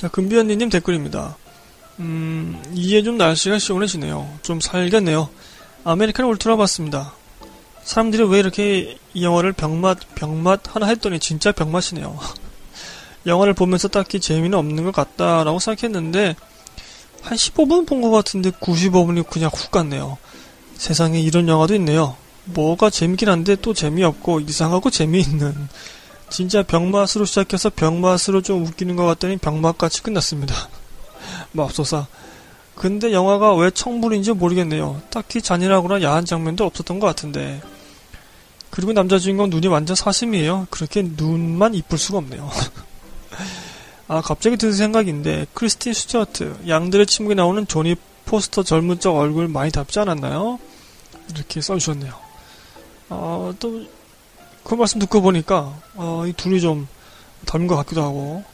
[0.00, 1.36] 자, 금비언니님 댓글입니다.
[1.98, 4.38] 음, 이제 좀 날씨가 시원해지네요.
[4.40, 5.28] 좀 살겠네요.
[5.84, 7.12] 아메리칸 울트라 봤습니다.
[7.82, 12.18] 사람들이 왜 이렇게 이 영화를 병맛, 병맛 하나 했더니 진짜 병맛이네요.
[13.26, 16.34] 영화를 보면서 딱히 재미는 없는 것 같다라고 생각했는데,
[17.20, 20.16] 한 15분 본 것 같은데 95분이 그냥 훅 갔네요.
[20.78, 22.16] 세상에 이런 영화도 있네요.
[22.46, 25.68] 뭐가 재밌긴 한데 또 재미없고 이상하고 재미있는
[26.30, 30.54] 진짜 병맛으로 시작해서 병맛으로 좀 웃기는 것 같더니 병맛같이 끝났습니다.
[31.52, 32.06] 맙소사.
[32.74, 35.02] 근데 영화가 왜 청불인지 모르겠네요.
[35.10, 37.60] 딱히 잔인하거나 야한 장면도 없었던 것 같은데.
[38.70, 40.68] 그리고 남자 주인공 눈이 완전 사슴이에요.
[40.70, 42.48] 그렇게 눈만 이쁠 수가 없네요.
[44.08, 49.70] 아, 갑자기 드는 생각인데, 크리스틴 스튜어트, 양들의 침묵에 나오는 조디 포스터 젊을 적 얼굴 많이
[49.70, 50.58] 닮지 않았나요?
[51.34, 52.12] 이렇게 써주셨네요.
[53.10, 53.84] 아, 또,
[54.64, 56.88] 그 말씀 듣고 보니까 어, 이 둘이 좀
[57.46, 58.44] 닮은 것 같기도 하고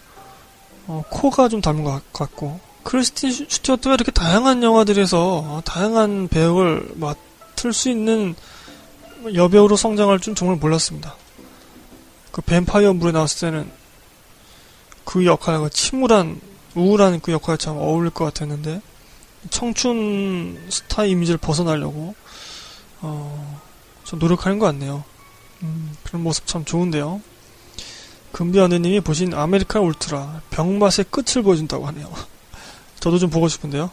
[0.86, 7.72] 어, 코가 좀 닮은 것 같고 크리스틴 슈튜어트가 이렇게 다양한 영화들에서 어, 다양한 배역을 맡을
[7.72, 8.34] 수 있는
[9.34, 11.16] 여배우로 성장할 줄 정말 몰랐습니다.
[12.30, 13.70] 그 뱀파이어 물에 나왔을 때는
[15.04, 16.40] 그 역할과 그 침울한
[16.74, 18.80] 우울한 그 역할이 참 어울릴 것 같았는데
[19.50, 22.14] 청춘 스타 이미지를 벗어나려고
[23.00, 23.60] 어,
[24.04, 25.04] 좀 노력하는 것 같네요.
[25.66, 27.20] 음, 그런 모습 참 좋은데요.
[28.32, 32.12] 금비 언니님이 보신 아메리칸 울트라 병맛의 끝을 보여준다고 하네요.
[33.00, 33.90] 저도 좀 보고 싶은데요.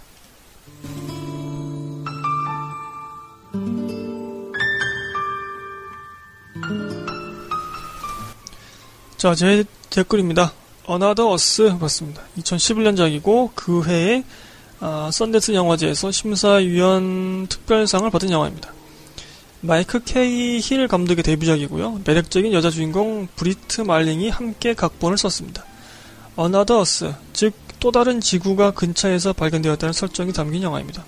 [9.17, 10.51] 자, 제 댓글입니다.
[10.85, 12.21] 어나더 어스 봤습니다.
[12.39, 14.23] 2011년작이고 그 해에
[14.81, 18.73] 아, 선댄스 영화제에서 심사위원 특별상을 받은 영화입니다.
[19.63, 22.01] 마이크 카힐 감독의 데뷔작이고요.
[22.05, 25.65] 매력적인 여자 주인공 브리트 말링이 함께 각본을 썼습니다.
[26.35, 31.03] 어나더 어스, 즉 또 다른 지구가 근처에서 발견되었다는 설정이 담긴 영화입니다.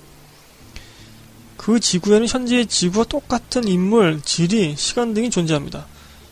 [1.55, 5.85] 그 지구에는 현재의 지구와 똑같은 인물, 지리, 시간 등이 존재합니다.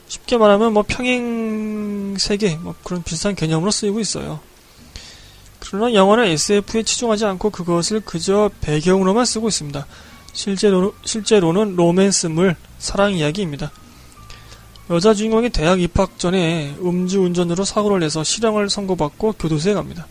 [0.09, 4.41] 쉽게 말하면 뭐 평행 세계, 뭐 그런 비슷한 개념으로 쓰이고 있어요.
[5.59, 9.87] 그러나 영화는 SF에 치중하지 않고 그것을 그저 배경으로만 쓰고 있습니다.
[10.33, 13.71] 실제로, 실제로는 로맨스물 사랑 이야기입니다.
[14.89, 20.07] 여자 주인공이 대학 입학 전에 음주운전으로 사고를 내서 실형을 선고받고 교도소에 갑니다.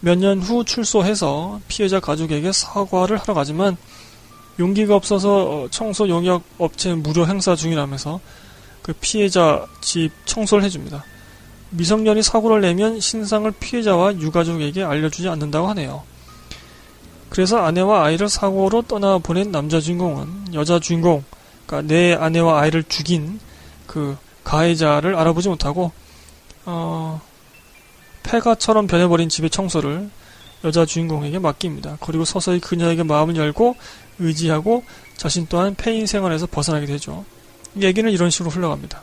[0.00, 3.76] 몇 년 후 출소해서 피해자 가족에게 사과를 하러 가지만
[4.58, 8.18] 용기가 없어서 청소 용역 업체 무료 행사 중이라면서
[8.82, 11.04] 그 피해자 집 청소를 해줍니다.
[11.70, 16.02] 미성년이 사고를 내면 신상을 피해자와 유가족에게 알려주지 않는다고 하네요.
[17.30, 21.24] 그래서 아내와 아이를 사고로 떠나 보낸 남자 주인공은 여자 주인공,
[21.64, 23.40] 그러니까 내 아내와 아이를 죽인
[23.86, 25.92] 그 가해자를 알아보지 못하고
[26.64, 27.20] 어,
[28.24, 30.10] 폐가처럼 변해버린 집의 청소를
[30.64, 31.98] 여자 주인공에게 맡깁니다.
[32.00, 33.76] 그리고 서서히 그녀에게 마음을 열고
[34.18, 34.84] 의지하고
[35.16, 37.24] 자신 또한 폐인 생활에서 벗어나게 되죠.
[37.80, 39.02] 얘기는 이런 식으로 흘러갑니다.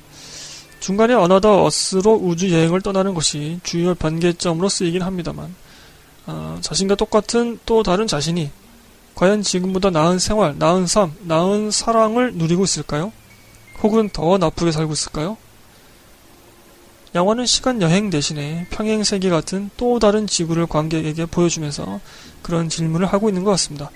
[0.79, 5.53] 중간에 어나더 어스로 우주 여행을 떠나는 것이 주요 변곡점으로 쓰이긴 합니다만
[6.27, 8.51] 어, 자신과 똑같은 또 다른 자신이
[9.15, 13.11] 과연 지금보다 나은 생활, 나은 삶, 나은 사랑을 누리고 있을까요?
[13.81, 15.37] 혹은 더 나쁘게 살고 있을까요?
[17.15, 21.99] 영화는 시간 여행 대신에 평행 세계 같은 또 다른 지구를 관객에게 보여주면서
[22.43, 23.89] 그런 질문을 하고 있는 것 같습니다.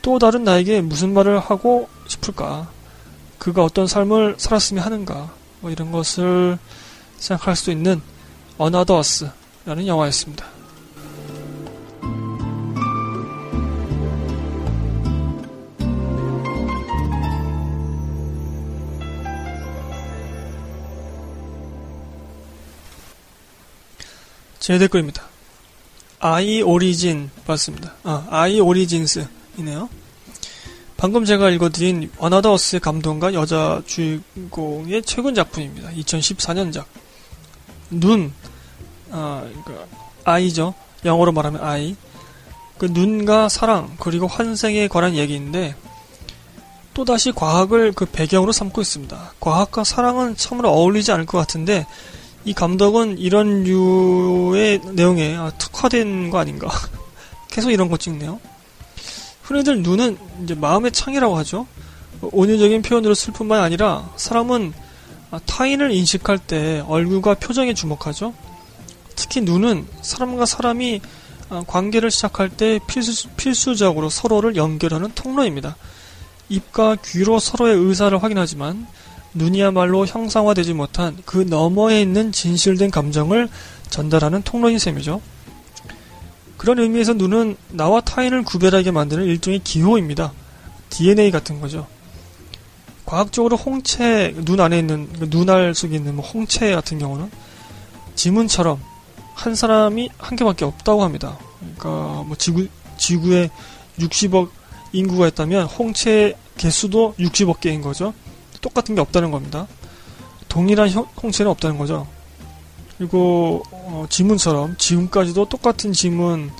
[0.00, 2.70] 또 다른 나에게 무슨 말을 하고 싶을까?
[3.38, 5.30] 그가 어떤 삶을 살았으면 하는가?
[5.60, 6.58] 뭐 이런 것을
[7.18, 8.00] 생각할 수 있는
[8.58, 10.61] Us라는 영화였습니다.
[24.62, 25.24] 제 댓글입니다.
[26.20, 27.94] 아이 오리진 봤습니다.
[28.04, 29.88] 아, 아이 오리진스이네요.
[30.96, 35.90] 방금 제가 읽어드린 원하더어스의 감동과 여자 주인공의 최근 작품입니다.
[35.90, 36.84] 2014년작.
[37.90, 38.32] 눈,
[39.10, 39.84] 아, 그러니까
[40.22, 40.74] 아이죠.
[41.04, 41.96] 영어로 말하면 아이.
[42.78, 45.74] 그 눈과 사랑, 그리고 환생에 관한 얘기인데,
[46.94, 49.32] 또다시 과학을 그 배경으로 삼고 있습니다.
[49.40, 51.84] 과학과 사랑은 참으로 어울리지 않을 것 같은데,
[52.44, 56.68] 이 감독은 이런 류의 내용에 아, 특화된 거 아닌가.
[57.48, 58.40] 계속 이런 거 찍네요.
[59.42, 61.66] 흔히들 눈은 이제 마음의 창이라고 하죠.
[62.20, 64.72] 온유적인 표현으로 쓸 뿐만 아니라 사람은
[65.46, 68.34] 타인을 인식할 때 얼굴과 표정에 주목하죠.
[69.16, 71.00] 특히 눈은 사람과 사람이
[71.50, 75.76] 아, 관계를 시작할 때 필수, 필수적으로 서로를 연결하는 통로입니다.
[76.48, 78.86] 입과 귀로 서로의 의사를 확인하지만
[79.34, 83.48] 눈이야말로 형상화되지 못한 그 너머에 있는 진실된 감정을
[83.88, 85.20] 전달하는 통로인 셈이죠.
[86.56, 90.32] 그런 의미에서 눈은 나와 타인을 구별하게 만드는 일종의 기호입니다.
[90.90, 91.86] DNA 같은 거죠.
[93.04, 97.30] 과학적으로 홍채, 눈 안에 있는, 그 눈알 속에 있는 뭐 홍채 같은 경우는
[98.14, 98.80] 지문처럼
[99.34, 101.38] 한 사람이 한 개밖에 없다고 합니다.
[101.58, 102.66] 그러니까 뭐 지구,
[102.96, 103.50] 지구에
[103.98, 104.50] 60억
[104.92, 108.14] 인구가 있다면 홍채 개수도 60억 개인 거죠.
[108.62, 109.66] 똑같은 게 없다는 겁니다.
[110.48, 112.06] 동일한 홍채는 없다는 거죠.
[112.96, 116.50] 그리고 어, 지문처럼 지금까지도 똑같은 지문이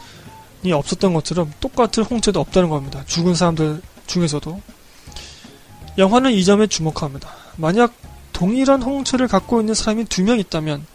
[0.72, 3.02] 없었던 것처럼 똑같은 홍채도 없다는 겁니다.
[3.06, 4.60] 죽은 사람들 중에서도
[5.98, 7.30] 영화는 이 점에 주목합니다.
[7.56, 7.94] 만약
[8.32, 10.86] 동일한 홍채를 갖고 있는 사람이 두 명 있다면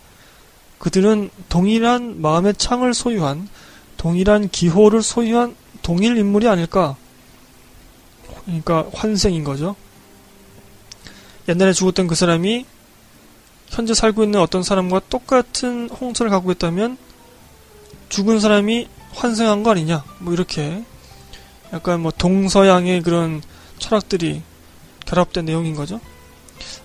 [0.79, 3.47] 그들은 동일한 마음의 창을 소유한
[3.97, 6.95] 동일한 기호를 소유한 동일 인물이 아닐까?
[8.45, 9.75] 그러니까 환생인 거죠.
[11.47, 12.65] 옛날에 죽었던 그 사람이
[13.67, 16.97] 현재 살고 있는 어떤 사람과 똑같은 홍천을 갖고 있다면
[18.09, 20.83] 죽은 사람이 환생한 거 아니냐 뭐 이렇게
[21.73, 23.41] 약간 뭐 동서양의 그런
[23.79, 24.41] 철학들이
[25.05, 25.99] 결합된 내용인 거죠.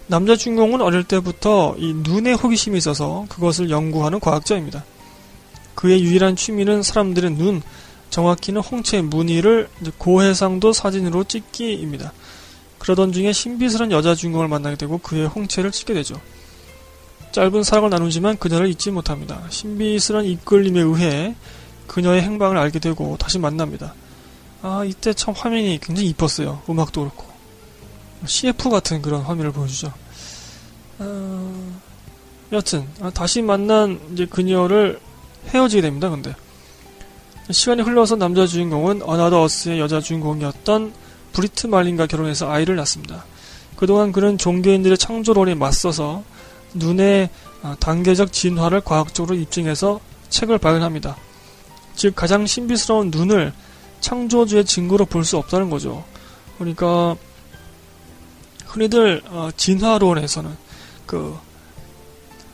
[0.07, 4.85] 남자 주인공은 어릴 때부터 이 눈에 호기심이 있어서 그것을 연구하는 과학자입니다.
[5.75, 7.63] 그의 유일한 취미는 사람들의 눈,
[8.11, 12.13] 정확히는 홍채 무늬를 고해상도 사진으로 찍기입니다.
[12.83, 16.21] 그러던 중에 신비스런 여자 주인공을 만나게 되고 그의 홍채를 찍게 되죠.
[17.31, 19.41] 짧은 사랑을 나누지만 그녀를 잊지 못합니다.
[19.51, 21.37] 신비스런 이끌림에 의해
[21.87, 23.95] 그녀의 행방을 알게 되고 다시 만납니다.
[24.63, 26.63] 아, 이때 참 화면이 굉장히 이뻤어요.
[26.69, 27.25] 음악도 그렇고.
[28.27, 29.93] CF 같은 그런 화면을 보여주죠.
[30.99, 31.81] 어...
[32.51, 34.99] 여튼, 아, 다시 만난 이제 그녀를
[35.49, 36.35] 헤어지게 됩니다, 근데.
[37.49, 41.02] 시간이 흘러서 남자 주인공은 어나더 어스의 여자 주인공이었던
[41.33, 43.25] 브리트 말링과 결혼해서 아이를 낳습니다.
[43.77, 46.23] 그동안 그는 종교인들의 창조론에 맞서서
[46.75, 47.31] 눈의
[47.63, 51.17] 아, 단계적 진화를 과학적으로 입증해서 책을 발견합니다.
[51.95, 53.53] 즉 가장 신비스러운 눈을
[54.01, 56.05] 창조주의 증거로 볼 수 없다는 거죠.
[56.59, 57.17] 그러니까
[58.67, 60.51] 흔히들 어, 진화론에서는
[61.07, 61.37] 그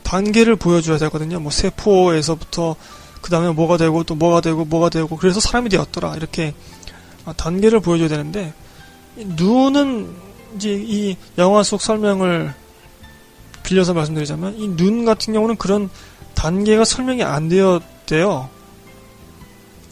[0.02, 1.38] 단계를 보여줘야 되거든요.
[1.40, 2.76] 뭐 세포에서부터
[3.20, 6.54] 그 다음에 뭐가 되고 또 뭐가 되고 뭐가 되고 그래서 사람이 되었더라 이렇게
[7.24, 8.52] 아, 단계를 보여줘야 되는데
[9.24, 10.14] 눈은
[10.56, 12.54] 이제 이 영화 속 설명을
[13.64, 15.90] 빌려서 말씀드리자면 이 눈 같은 경우는 그런
[16.34, 18.48] 단계가 설명이 안 되었대요.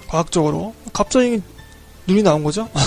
[0.08, 1.42] 과학적으로 갑자기
[2.06, 2.68] 눈이 나온 거죠.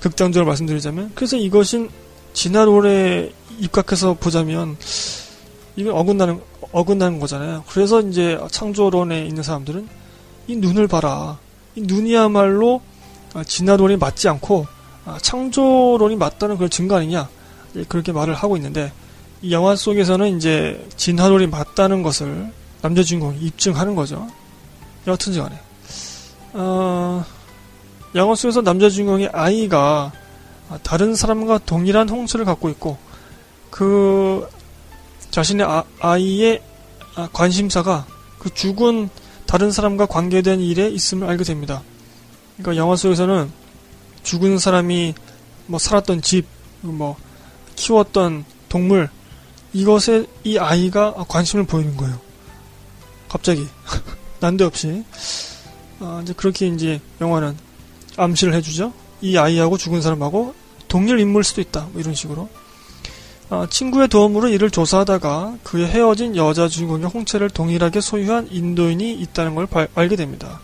[0.00, 1.88] 극단적으로 말씀드리자면 그래서 이것은
[2.32, 4.76] 진화론에 입각해서 보자면
[5.76, 6.40] 이건 어긋나는
[6.72, 7.64] 어긋나는 거잖아요.
[7.68, 9.88] 그래서 이제 창조론에 있는 사람들은
[10.48, 11.38] 이 눈을 봐라.
[11.74, 12.95] 이 눈이야말로 아,
[13.44, 14.66] 진화론이 맞지 않고
[15.04, 17.28] 아, 창조론이 맞다는 그런 증거 아니냐
[17.76, 18.92] 예, 그렇게 말을 하고 있는데
[19.42, 22.50] 이 영화 속에서는 이제 진화론이 맞다는 것을
[22.82, 24.26] 남자 주인공이 입증하는 거죠.
[25.06, 25.58] 여튼지 간에
[26.52, 27.24] 어,
[28.14, 30.12] 영화 속에서 남자 주인공의 아이가
[30.82, 32.96] 다른 사람과 동일한 홍수를 갖고 있고
[33.70, 34.48] 그
[35.30, 35.66] 자신의
[36.00, 36.62] 아, 이의
[37.14, 38.06] 아, 관심사가
[38.38, 39.10] 그 죽은
[39.46, 41.82] 다른 사람과 관계된 일에 있음을 알게 됩니다.
[42.56, 43.50] 그러니까 영화 속에서는
[44.22, 45.14] 죽은 사람이
[45.66, 46.46] 뭐 살았던 집,
[46.80, 47.16] 뭐
[47.76, 49.08] 키웠던 동물
[49.72, 52.18] 이것에 이 아이가 관심을 보이는 거예요.
[53.28, 53.66] 갑자기
[54.40, 55.04] 난데없이
[56.00, 57.56] 아, 이제 그렇게 이제 영화는
[58.16, 58.92] 암시를 해주죠.
[59.20, 60.54] 이 아이하고 죽은 사람하고
[60.88, 61.88] 동일 인물일 수도 있다.
[61.92, 62.48] 뭐 이런 식으로.
[63.48, 69.66] 아, 친구의 도움으로 이를 조사하다가 그의 헤어진 여자 주인공의 홍채를 동일하게 소유한 인도인이 있다는 걸
[69.66, 70.60] 발, 알게 됩니다.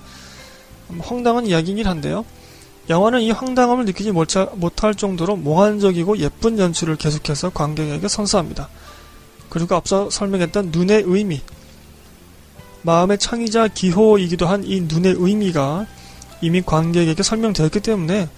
[0.92, 2.24] 음, 황당한 이야기이긴 한데요.
[2.88, 8.68] 영화는 이 황당함을 느끼지 못할 정도로 몽환적이고 예쁜 연출을 계속해서 관객에게 선사합니다.
[9.48, 11.40] 그리고 앞서 설명했던 눈의 의미,
[12.82, 15.86] 마음의 창의자 기호이기도 한 이 눈의 의미가
[16.40, 18.28] 이미 관객에게 설명되었기 때문에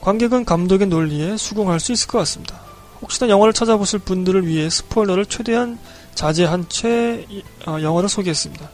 [0.00, 2.60] 관객은 감독의 논리에 수긍할 수 있을 것 같습니다.
[3.00, 5.78] 혹시나 영화를 찾아보실 분들을 위해 스포일러를 최대한
[6.14, 7.26] 자제한 채
[7.66, 8.68] 어, 영화를 소개했습니다.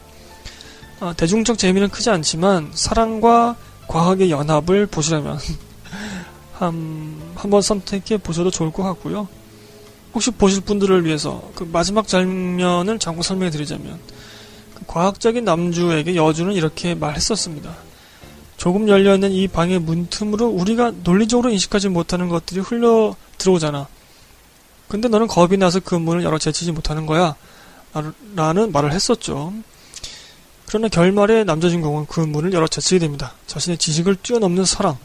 [1.05, 5.37] 아, 대중적 재미는 크지 않지만 사랑과 과학의 연합을 보시려면
[6.53, 9.27] 한, 한번 선택해 보셔도 좋을 것 같고요.
[10.15, 13.99] 혹시 보실 분들을 위해서 그 마지막 장면을 잠깐 설명해 드리자면
[14.73, 17.71] 그 과학적인 남주에게 여주는 이렇게 말했었습니다.
[18.57, 23.87] 조금 열려있는 이 방의 문틈으로 우리가 논리적으로 인식하지 못하는 것들이 흘러 들어오잖아.
[24.87, 27.35] 근데 너는 겁이 나서 그 문을 열어 제치지 못하는 거야.
[28.35, 29.53] 라는 말을 했었죠.
[30.67, 33.33] 그러나 결말에 남자 주인공은 그 문을 열어 제치게 됩니다.
[33.47, 34.97] 자신의 지식을 뛰어넘는 사랑.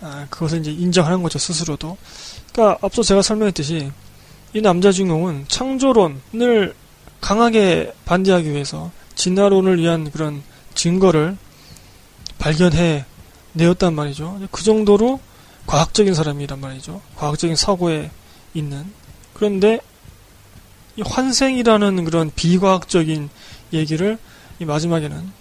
[0.00, 1.96] 아, 그것을 이제 인정하는 거죠, 스스로도.
[2.52, 3.90] 그러니까 앞서 제가 설명했듯이
[4.54, 6.74] 이 남자 주인공은 창조론을
[7.20, 10.42] 강하게 반대하기 위해서 진화론을 위한 그런
[10.74, 11.36] 증거를
[12.38, 13.04] 발견해
[13.52, 14.40] 내었단 말이죠.
[14.50, 15.20] 그 정도로
[15.66, 17.00] 과학적인 사람이란 말이죠.
[17.16, 18.10] 과학적인 사고에
[18.54, 18.84] 있는
[19.34, 19.80] 그런데
[20.96, 23.30] 이 환생이라는 그런 비과학적인
[23.72, 24.18] 얘기를
[24.62, 25.32] 이 마지막에는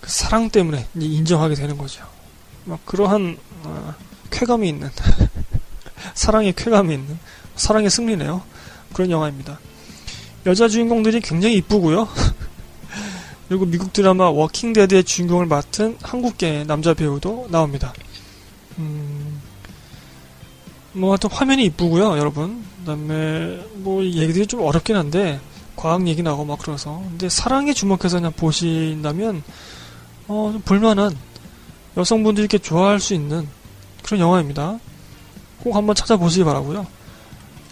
[0.00, 2.04] 그 사랑 때문에 인정하게 되는 거죠.
[2.64, 3.94] 막 그러한 어,
[4.30, 4.88] 쾌감이 있는
[6.14, 7.18] 사랑의 쾌감이 있는
[7.56, 8.42] 사랑의 승리네요.
[8.92, 9.58] 그런 영화입니다.
[10.46, 12.08] 여자 주인공들이 굉장히 이쁘고요.
[13.48, 17.92] 그리고 미국 드라마 워킹 데드의 주인공을 맡은 한국계 남자 배우도 나옵니다.
[18.78, 19.42] 음,
[20.92, 22.62] 뭐 하여튼 화면이 이쁘고요, 여러분.
[22.78, 25.40] 그다음에 뭐 얘기들이 좀 어렵긴 한데
[25.76, 29.42] 과학 얘기 나고 막 그래서 근데 사랑에 주목해서 그냥 보신다면
[30.28, 31.16] 어, 볼만한
[31.96, 33.48] 여성분들이 이렇게 좋아할 수 있는
[34.02, 34.78] 그런 영화입니다.
[35.62, 36.86] 꼭 한번 찾아보시기 바라고요.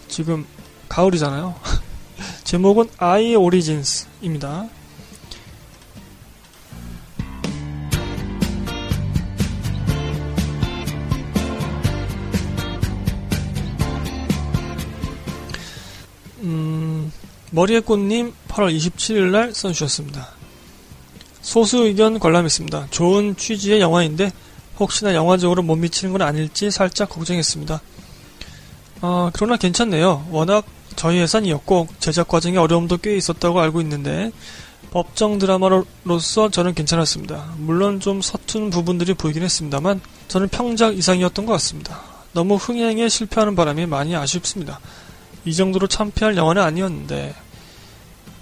[0.08, 0.46] 지금
[0.88, 1.54] 가을이잖아요.
[2.44, 4.68] 제목은 아이 오리진스입니다.
[17.50, 20.28] 머리의 꽃님 8월 27일 날 써주셨습니다.
[21.42, 22.88] 소수 의견 관람했습니다.
[22.90, 24.30] 좋은 취지의 영화인데
[24.78, 27.80] 혹시나 영화적으로 못 미치는 건 아닐지 살짝 걱정했습니다.
[29.02, 30.26] 아, 그러나 괜찮네요.
[30.30, 30.64] 워낙
[30.96, 34.30] 저희 예산이었고 제작 과정에 어려움도 꽤 있었다고 알고 있는데
[34.90, 37.54] 법정 드라마로서 저는 괜찮았습니다.
[37.58, 42.00] 물론 좀 서툰 부분들이 보이긴 했습니다만 저는 평작 이상이었던 것 같습니다.
[42.32, 44.80] 너무 흥행에 실패하는 바람에 많이 아쉽습니다.
[45.44, 47.34] 이 정도로 참패할 영화는 아니었는데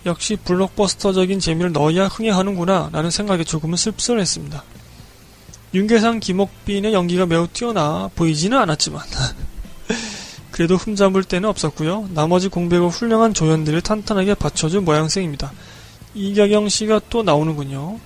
[0.06, 4.64] 역시 블록버스터적인 재미를 넣어야 흥행하는구나 라는 생각에 조금은 씁쓸했습니다.
[5.74, 9.02] 윤계상, 김옥빈의 연기가 매우 뛰어나 보이지는 않았지만
[10.50, 12.08] 그래도 흠잡을 때는 없었고요.
[12.14, 15.52] 나머지 공백을 훌륭한 조연들을 탄탄하게 받쳐준 모양새입니다.
[16.14, 17.98] 이경영 씨가 또 나오는군요.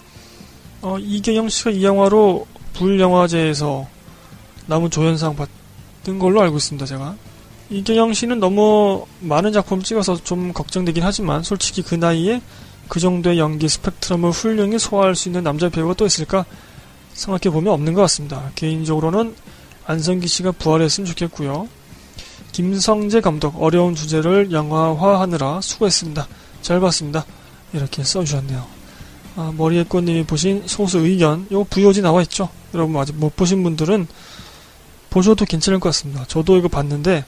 [0.82, 3.86] 어, 이경영 씨가 이 영화로 불영화제에서
[4.66, 7.16] 남은 조연상 받은 걸로 알고 있습니다, 제가.
[7.72, 12.42] 이경영 씨는 너무 많은 작품 찍어서 좀 걱정되긴 하지만 솔직히 그 나이에
[12.86, 16.44] 그 정도의 연기 스펙트럼을 훌륭히 소화할 수 있는 남자 배우가 또 있을까
[17.14, 18.50] 생각해보면 없는 것 같습니다.
[18.56, 19.34] 개인적으로는
[19.86, 21.66] 안성기 씨가 부활했으면 좋겠고요.
[22.52, 26.28] 김성재 감독 어려운 주제를 영화화하느라 수고했습니다.
[26.60, 27.24] 잘 봤습니다.
[27.72, 28.66] 이렇게 써주셨네요.
[29.36, 32.50] 아, 머리에 꽃님이 보신 소수 의견 요 부요지 나와있죠?
[32.74, 34.06] 여러분 아직 못 보신 분들은
[35.08, 36.26] 보셔도 괜찮을 것 같습니다.
[36.28, 37.24] 저도 이거 봤는데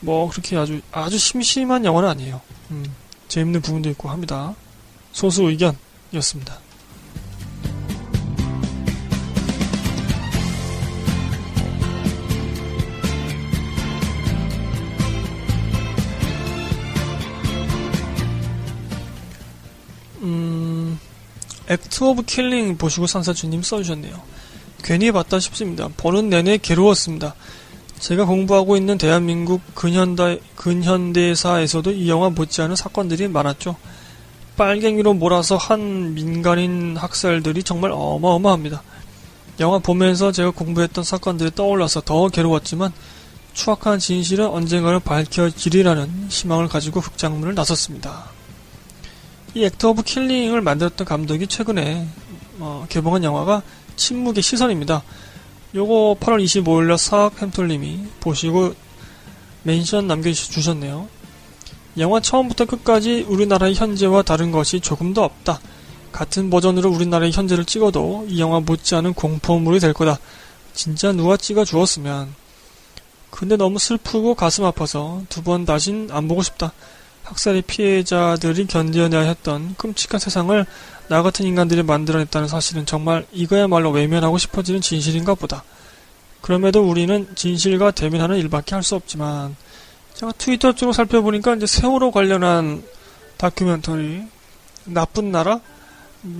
[0.00, 2.40] 뭐 그렇게 아주 아주 심심한 영화는 아니에요.
[2.70, 2.84] 음,
[3.28, 4.54] 재밌는 부분도 있고 합니다.
[5.12, 6.60] 소수 의견이었습니다.
[20.22, 20.98] 음,
[21.68, 24.20] 액트 오브 킬링 보시고 산사주님 써주셨네요.
[24.82, 25.88] 괜히 봤다 싶습니다.
[25.96, 27.34] 보는 내내 괴로웠습니다.
[27.98, 33.76] 제가 공부하고 있는 대한민국 근현대, 근현대사에서도 이 영화 못지않은 사건들이 많았죠.
[34.56, 38.82] 빨갱이로 몰아서 한 민간인 학살들이 정말 어마어마합니다.
[39.60, 42.92] 영화 보면서 제가 공부했던 사건들이 떠올라서 더 괴로웠지만
[43.54, 48.30] 추악한 진실은 언젠가는 밝혀지리라는 희망을 가지고 극장문을 나섰습니다.
[49.54, 52.06] 이 액트 오브 킬링을 만들었던 감독이 최근에
[52.58, 53.62] 어, 개봉한 영화가
[53.96, 55.02] 침묵의 시선입니다.
[55.74, 58.74] 요거 8월 25일날 사학햄톨님이 보시고
[59.64, 61.08] 멘션 남겨주셨네요.
[61.98, 65.60] 영화 처음부터 끝까지 우리나라의 현재와 다른 것이 조금도 없다.
[66.12, 70.18] 같은 버전으로 우리나라의 현재를 찍어도 이 영화 못지않은 공포물이 될 거다.
[70.72, 72.34] 진짜 누가 찍어 주었으면.
[73.30, 76.72] 근데 너무 슬프고 가슴 아파서 두 번 다신 안 보고 싶다.
[77.24, 80.64] 학살의 피해자들이 견뎌내야 했던 끔찍한 세상을
[81.08, 85.62] 나 같은 인간들이 만들어냈다는 사실은 정말 이거야말로 외면하고 싶어지는 진실인가 보다.
[86.40, 89.56] 그럼에도 우리는 진실과 대면하는 일밖에 할 수 없지만
[90.14, 92.82] 제가 트위터 쪽으로 살펴보니까 이제 세월호 관련한
[93.36, 94.22] 다큐멘터리
[94.84, 95.60] 나쁜 나라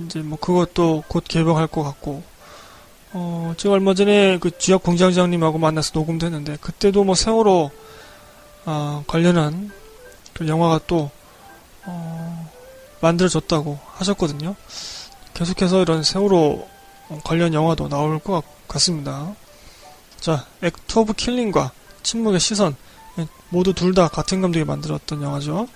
[0.05, 2.23] 이제 뭐 그것도 곧 개봉할 것 같고
[3.13, 7.71] 어 제가 얼마 전에 그 지역 공장장님하고 만나서 녹음도 했는데 그때도 뭐 세월호
[8.65, 9.71] 어, 관련한
[10.33, 11.09] 그 영화가 또
[11.85, 12.36] 어,
[13.01, 14.55] 만들어졌다고 하셨거든요.
[15.33, 16.67] 계속해서 이런 세월호
[17.23, 19.33] 관련 영화도 나올 것 같습니다.
[20.19, 21.71] 자, 액트 오브 킬링과
[22.03, 22.75] 침묵의 시선
[23.49, 25.67] 모두 둘 다 같은 감독이 만들었던 영화죠.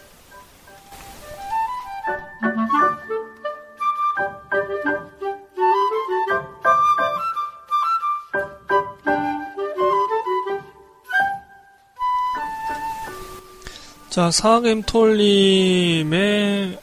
[14.11, 16.09] 자, 사학엠톨님의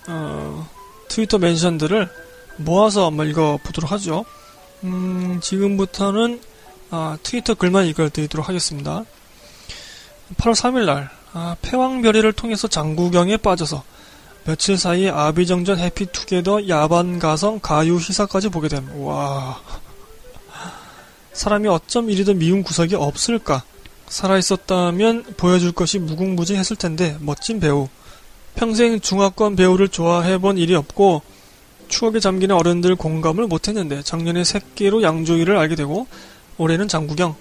[0.09, 0.67] 어,
[1.09, 2.09] 트위터 멘션들을
[2.57, 4.25] 모아서 한번 읽어보도록 하죠.
[4.85, 6.41] 음, 지금부터는
[6.91, 9.05] 아, 트위터 글만 읽어드리도록 하겠습니다.
[10.39, 13.85] 8월 3일날 아, 패왕별이를 통해서 장구경에 빠져서
[14.47, 19.05] 며칠 사이에 아비정전 해피투게더 야반가성 가요 시사까지 보게 됨.
[19.05, 19.61] 와
[21.35, 23.65] 사람이 어쩜 이리도 미운 구석이 없을까?
[24.09, 27.89] 살아있었다면 보여줄 것이 무궁무진했을 텐데 멋진 배우.
[28.55, 31.23] 평생 중화권 배우를 좋아해본 일이 없고
[31.89, 36.07] 추억에 잠기는 어른들 공감을 못했는데 작년에 새끼로 양조위를 알게 되고
[36.57, 37.37] 올해는 장구경.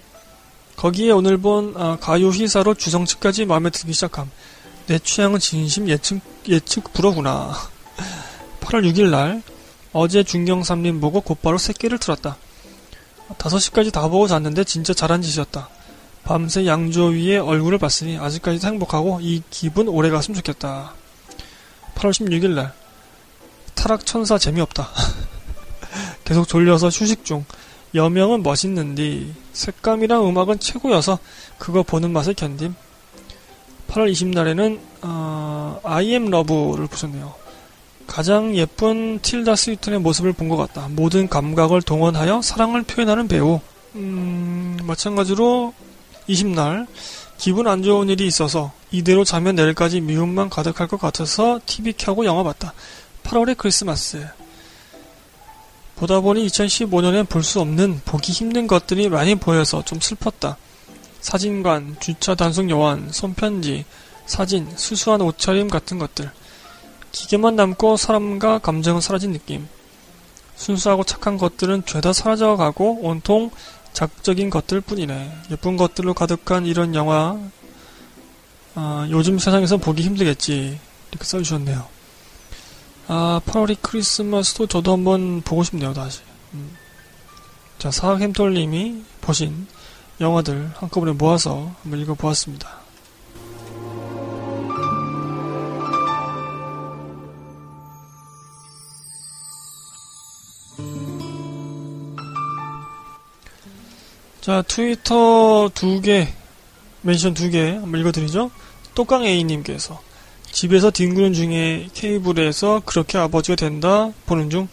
[0.76, 4.30] 거기에 오늘 본 아, 가요 희사로 주성치까지 마음에 들기 시작함.
[4.86, 7.54] 내 취향은 진심 예측 예측 불어구나.
[8.62, 9.42] 8월 6일 날
[9.92, 12.38] 어제 중경 삼림 보고 곧바로 새끼를 틀었다.
[13.38, 15.70] 5시까지 다 보고 잤는데 진짜 잘한 짓이었다.
[16.28, 20.92] 밤새 양조 위에 얼굴을 봤으니 아직까지도 행복하고 이 기분 오래 갔으면 좋겠다.
[21.96, 22.74] 8월 16일 날
[23.76, 24.90] 타락 천사 재미없다.
[26.26, 27.46] 계속 졸려서 휴식 중.
[27.96, 31.18] 여명은 멋있는디 색감이랑 음악은 최고여서
[31.58, 32.76] 그거 보는 맛을 견딤.
[33.88, 37.34] 8월 20날에는 어, I am love를 보셨네요.
[38.06, 40.90] 가장 예쁜 틸다 스위턴의 모습을 본 것 같다.
[40.90, 43.62] 모든 감각을 동원하여 사랑을 표현하는 배우.
[43.96, 45.74] 음, 마찬가지로
[46.30, 46.88] 20날
[47.38, 52.44] 기분 안 좋은 일이 있어서 이대로 자면 내일까지 미움만 가득할 것 같아서 TV 켜고 영화
[52.44, 52.74] 봤다.
[53.24, 54.28] 8월의 크리스마스.
[55.96, 60.58] 보다 보니 2015년엔 볼 수 없는 보기 힘든 것들이 많이 보여서 좀 슬펐다.
[61.22, 63.86] 사진관, 주차 단속 요원, 손편지,
[64.26, 66.32] 사진, 수수한 옷차림 같은 것들.
[67.12, 69.68] 기계만 남고 사람과 감정은 사라진 느낌.
[70.56, 73.52] 순수하고 착한 것들은 죄다 사라져가고 온통
[73.98, 75.46] 자극적인 것들 뿐이네.
[75.50, 77.36] 예쁜 것들로 가득한 이런 영화,
[78.76, 80.80] 아, 요즘 세상에서 보기 힘들겠지.
[81.10, 81.84] 이렇게 써주셨네요.
[83.08, 86.20] 아, 8월이 크리스마스도 저도 한번 보고 싶네요, 다시.
[86.54, 86.78] 음.
[87.80, 89.66] 자, 사학햄톨님이 보신
[90.22, 92.70] 영화들 한꺼번에 모아서 한번 읽어보았습니다.
[104.48, 106.30] 자, 트위터 두 개,
[107.02, 108.50] mention 두 개 한번 읽어드리죠.
[108.96, 110.02] 똑강 A님께서
[110.54, 114.70] 집에서 뒹구는 중에 케이블에서 그렇게 아버지가 된다 보는 중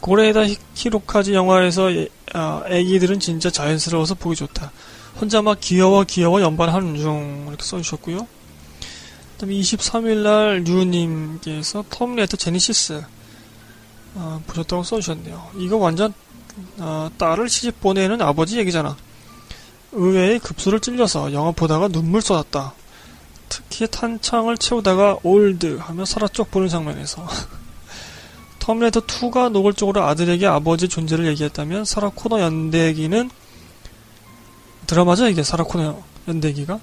[0.00, 0.44] 고레에다
[0.74, 1.90] 히로카즈 영화에서
[2.32, 4.72] 아, 애기들은 진짜 자연스러워서 보기 좋다.
[5.20, 8.26] 혼자 막 귀여워 귀여워 연발하는 중 이렇게 써주셨고요.
[9.34, 13.04] 그다음에 23일날 류님께서 터미네이터 제니시스
[14.14, 15.50] 아, 보셨다고 써주셨네요.
[15.58, 16.14] 이거 완전
[16.78, 18.96] 아, 딸을 시집 보내는 아버지 얘기잖아.
[19.92, 22.74] 의외의 급소를 찔려서 영화 보다가 눈물 쏟았다.
[23.48, 27.26] 특히 탄창을 채우다가 old 하며 사라 쪽 보는 장면에서
[28.60, 33.28] 터미네이터 2가 노골적으로 아들에게 아버지 존재를 얘기했다면 사라 코너 연대기는
[34.86, 36.78] 드라마죠 이게 사라 코너 연대기가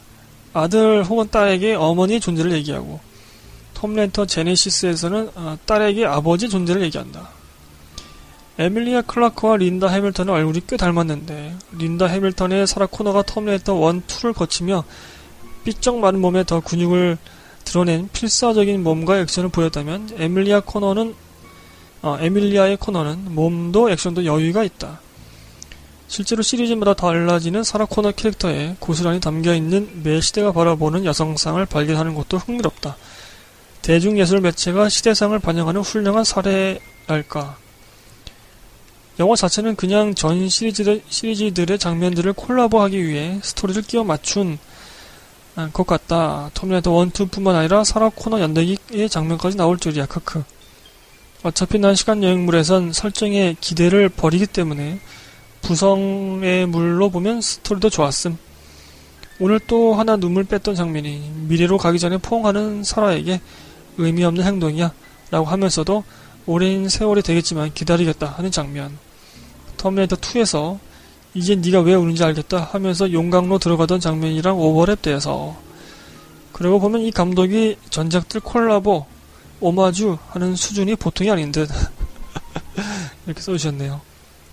[0.54, 3.00] 아들 혹은 딸에게 어머니의 존재를 얘기하고
[3.76, 7.30] 터미네이터 제니시스에서는 아, 딸에게 아버지 존재를 얘기한다.
[8.60, 14.84] 에밀리아 클라크와 린다 해밀턴의 얼굴이 꽤 닮았는데 린다 해밀턴의 사라 코너가 터미네이터 1, 2를 거치며
[15.64, 17.18] 삐쩍 마른 몸에 더 근육을
[17.66, 21.14] 드러낸 필사적인 몸과 액션을 보였다면 에밀리아 코너는
[22.02, 25.02] 어, 에밀리아의 코너는 몸도 액션도 여유가 있다.
[26.08, 32.96] 실제로 시리즈마다 달라지는 사라 코너 캐릭터에 고스란히 담겨있는 매 시대가 바라보는 여성상을 발견하는 것도 흥미롭다.
[33.82, 37.58] 대중예술 매체가 시대상을 반영하는 훌륭한 사례랄까.
[39.20, 44.60] 영화 자체는 그냥 전 시리즈들, 시리즈들의 장면들을 콜라보하기 위해 스토리를 끼워 맞춘
[45.56, 46.52] 아, 것 같다.
[46.54, 50.06] 터미네이터 1, 2뿐만 아니라 사라 코너 연대기의 장면까지 나올 줄이야.
[50.06, 50.44] 크크.
[51.42, 55.00] 어차피 난 시간 여행물에선 설정에 기대를 버리기 때문에
[55.64, 58.38] 부성의 물로 보면 스토리도 좋았음.
[59.40, 63.42] 오늘 또 하나 눈물 뺐던 장면이 미래로 가기 전에 포옹하는 사라에게
[63.98, 64.92] 의미 없는 행동이야
[65.32, 66.04] 라고 하면서도
[66.46, 69.07] 오랜 세월이 되겠지만 기다리겠다 하는 장면.
[69.78, 70.80] 터미네이터 2에서
[71.34, 75.56] 이제 네가 왜 우는지 알겠다 하면서 용광로 들어가던 장면이랑 오버랩 돼서
[76.52, 79.06] 그리고 보면 이 감독이 전작들 콜라보
[79.60, 81.70] 오마주 하는 수준이 보통이 아닌 듯
[83.26, 84.02] 이렇게 써주셨네요.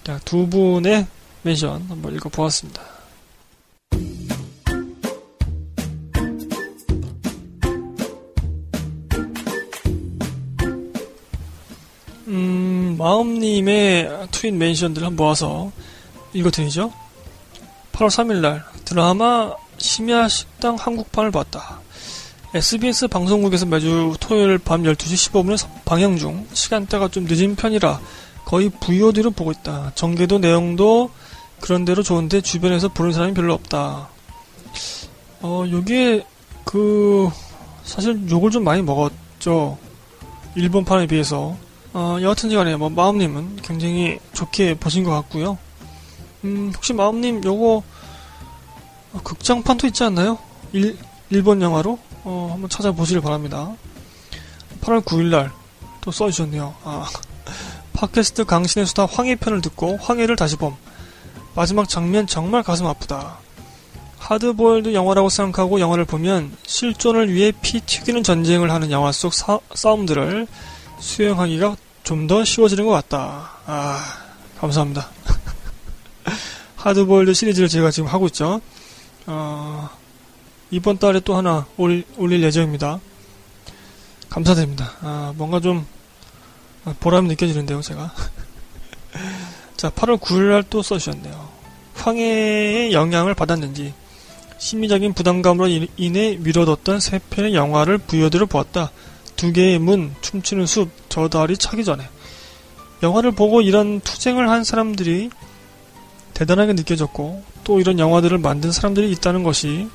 [0.04, 1.06] 자, 두 분의
[1.42, 2.93] 멘션 한번 읽어보았습니다.
[12.94, 15.72] 음, 마음님의 트윈 멘션들을 한번 모아서
[16.32, 16.92] 읽어드리죠.
[17.92, 21.80] 8월 3일날 드라마 심야 식당 한국판을 봤다.
[22.54, 28.00] SBS 방송국에서 매주 토요일 밤 12시 15분에 방영 중 시간대가 좀 늦은 편이라
[28.44, 29.92] 거의 VOD로 보고 있다.
[29.94, 31.10] 전개도 내용도
[31.60, 34.08] 그런대로 좋은데 주변에서 보는 사람이 별로 없다.
[35.40, 36.24] 어, 요게
[36.64, 37.28] 그
[37.82, 39.78] 사실 욕을 좀 많이 먹었죠.
[40.54, 41.56] 일본판에 비해서.
[41.94, 45.56] 어, 여하튼 간에 뭐 마음님은 굉장히 좋게 보신 것 같고요.
[46.42, 47.82] 음, 혹시 마음님 요거
[49.12, 50.38] 어, 극장판도 있지 않나요?
[50.72, 50.98] 일,
[51.30, 53.72] 일본 영화로 어, 한번 찾아보시길 바랍니다.
[54.80, 55.52] 8월 9일날
[56.00, 56.74] 또 써주셨네요.
[56.82, 57.08] 아,
[57.94, 60.74] 팟캐스트 강신의 수다 황해 편을 듣고 황해를 다시 봄.
[61.54, 63.38] 마지막 장면 정말 가슴 아프다.
[64.18, 70.48] 하드보일드 영화라고 생각하고 영화를 보면 실존을 위해 피 튀기는 전쟁을 하는 영화 속 사, 싸움들을
[70.98, 73.50] 수행하기가 좀 더 쉬워지는 것 같다.
[73.66, 73.98] 아,
[74.58, 75.08] 감사합니다.
[76.76, 78.60] 하드보일드 시리즈를 제가 지금 하고 있죠.
[79.26, 79.88] 어,
[80.70, 83.00] 이번 달에 또 하나 올, 올릴 예정입니다.
[84.28, 84.92] 감사드립니다.
[85.00, 85.86] 아, 뭔가 좀
[87.00, 88.12] 보람이 느껴지는데요, 제가.
[89.76, 91.48] 자, 8월 9일 날 또 써주셨네요.
[91.94, 93.94] 황해의 영향을 받았는지
[94.58, 98.90] 심리적인 부담감으로 인해 미뤄뒀던 세 편의 영화를 부여들어 보았다.
[99.36, 102.04] 두 개의 문, 춤추는 숲, 저 달이 차기 전에.
[103.02, 105.30] 영화를 보고 이런 투쟁을 한 사람들이
[106.32, 109.88] 대단하게 느껴졌고 또 이런 영화들을 만든 사람들이 있다는 것이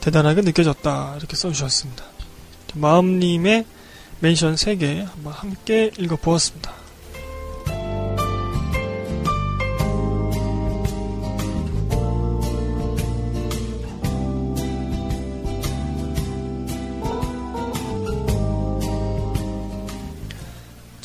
[0.00, 2.04] 대단하게 느껴졌다 이렇게 써주셨습니다.
[2.74, 3.64] 마음님의
[4.20, 6.77] 멘션 3개 한번 함께 읽어보았습니다.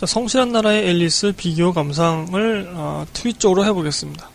[0.04, 4.30] 자, 성실한 나라의 앨리스 비교 감상을 어, 트윗 쪽으로 해보겠습니다.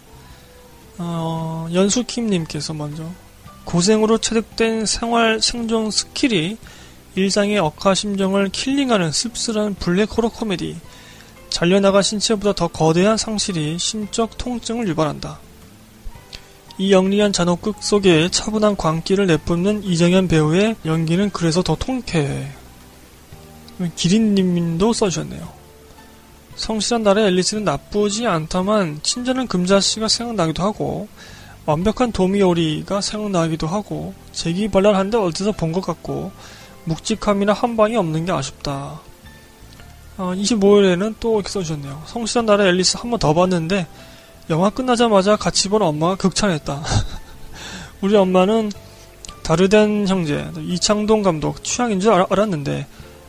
[0.96, 3.04] 어, 연수킴님께서 먼저
[3.66, 6.56] 고생으로 체득된 생활 생존 스킬이
[7.16, 10.78] 일상의 억하 심정을 killing하는 씁쓸한 블랙 호러 코미디.
[11.50, 15.38] 잘려나가 신체보다 더 거대한 상실이 심적 통증을 유발한다.
[16.78, 22.48] 이 영리한 잔혹극 속에 차분한 광기를 내뿜는 이정현 배우의 연기는 그래서 더 통쾌해.
[23.96, 25.57] 기린님도 써주셨네요.
[26.58, 31.08] 성실한 나라의 앨리스는 나쁘지 않다만 친절한 금자씨가 생각나기도 하고
[31.66, 36.32] 완벽한 도미오리가 생각나기도 하고 재기발랄한데 어디서 본 것 같고
[36.84, 39.00] 묵직함이나 한방이 없는 게 아쉽다.
[40.16, 42.02] 어, 25일에는 또 이렇게 써주셨네요.
[42.06, 43.86] 성실한 나라의 앨리스 한 번 더 봤는데
[44.50, 46.82] 영화 끝나자마자 같이 본 엄마가 극찬했다.
[48.00, 48.72] 우리 엄마는
[49.44, 52.86] 다르덴 형제 이창동 감독 취향인 줄 알았는데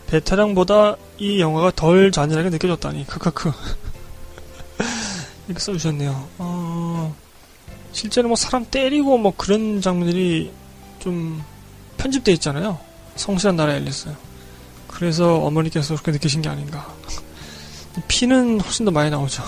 [0.10, 3.06] 베테랑보다 이 영화가 덜 잔인하게 느껴졌다니.
[3.06, 3.52] 크크크.
[5.48, 6.28] 이렇게 써주셨네요.
[6.40, 7.16] 어,
[7.92, 10.52] 실제로 뭐 사람 때리고 뭐 그런 장면들이
[11.00, 11.44] 좀
[11.98, 12.80] 편집돼 있잖아요.
[13.16, 14.10] 성실한 나라 앨리스.
[14.88, 16.92] 그래서 어머니께서 그렇게 느끼신 게 아닌가.
[18.08, 19.44] 피는 훨씬 더 많이 나오죠.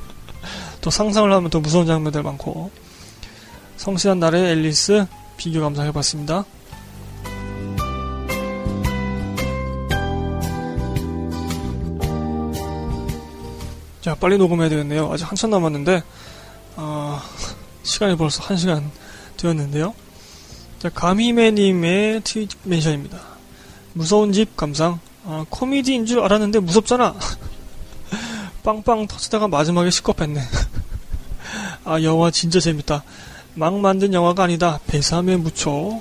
[0.80, 2.70] 또 상상을 하면 더 무서운 장면들 많고.
[3.76, 5.06] 성실한 날의 앨리스
[5.36, 6.44] 비교 감상해봤습니다.
[14.04, 15.10] 자 빨리 녹음해야 되겠네요.
[15.10, 16.02] 아직 한참 남았는데
[16.76, 17.22] 어,
[17.82, 18.82] 시간이 벌써 1시간
[19.38, 19.94] 되었는데요.
[20.78, 23.18] 자, 가미매님의 트윗 멘션입니다.
[23.94, 25.00] 무서운 집 감상.
[25.24, 27.14] 아, 코미디인 줄 알았는데 무섭잖아.
[28.62, 30.38] 빵빵 터지다가 마지막에 시겁했네.
[31.86, 33.04] 아, 영화 진짜 재밌다.
[33.54, 34.80] 막 만든 영화가 아니다.
[34.86, 35.98] 배삼에 묻혀.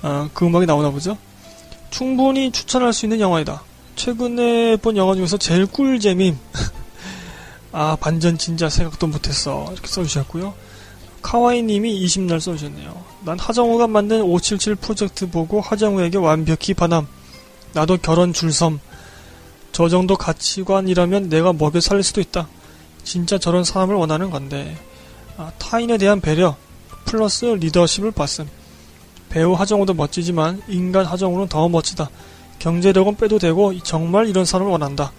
[0.00, 1.18] 아, 그 음악이 나오나 보죠?
[1.90, 3.62] 충분히 추천할 수 있는 영화이다.
[4.00, 6.38] 최근에 본 영화 중에서 제일 꿀잼임.
[7.70, 9.68] 아, 반전 진짜 생각도 못했어.
[9.72, 10.54] 이렇게 써주셨고요.
[11.20, 13.04] 카와이님이 20날 써주셨네요.
[13.26, 17.06] 난 하정우가 만든 577 프로젝트 보고 하정우에게 완벽히 반함.
[17.74, 18.80] 나도 결혼 줄섬.
[19.72, 22.48] 저 정도 가치관이라면 내가 먹여 살릴 수도 있다.
[23.04, 24.78] 진짜 저런 사람을 원하는 건데.
[25.36, 26.56] 아, 타인에 대한 배려,
[27.04, 28.48] 플러스 리더십을 봤음.
[29.28, 32.08] 배우 하정우도 멋지지만 인간 하정우는 더 멋지다.
[32.60, 35.12] 경제력은 빼도 되고 정말 이런 사람을 원한다.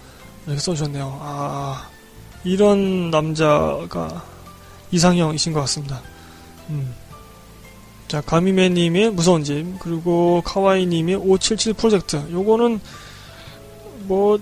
[0.46, 1.18] 이렇게 써주셨네요.
[1.20, 1.88] 아,
[2.44, 4.24] 이런 남자가
[4.90, 6.00] 이상형이신 것 같습니다.
[6.70, 6.94] 음.
[8.08, 12.16] 자, 가미매님의 무서운 집, 그리고 카와이님의 577 프로젝트.
[12.30, 12.80] 요거는,
[14.02, 14.38] 뭐,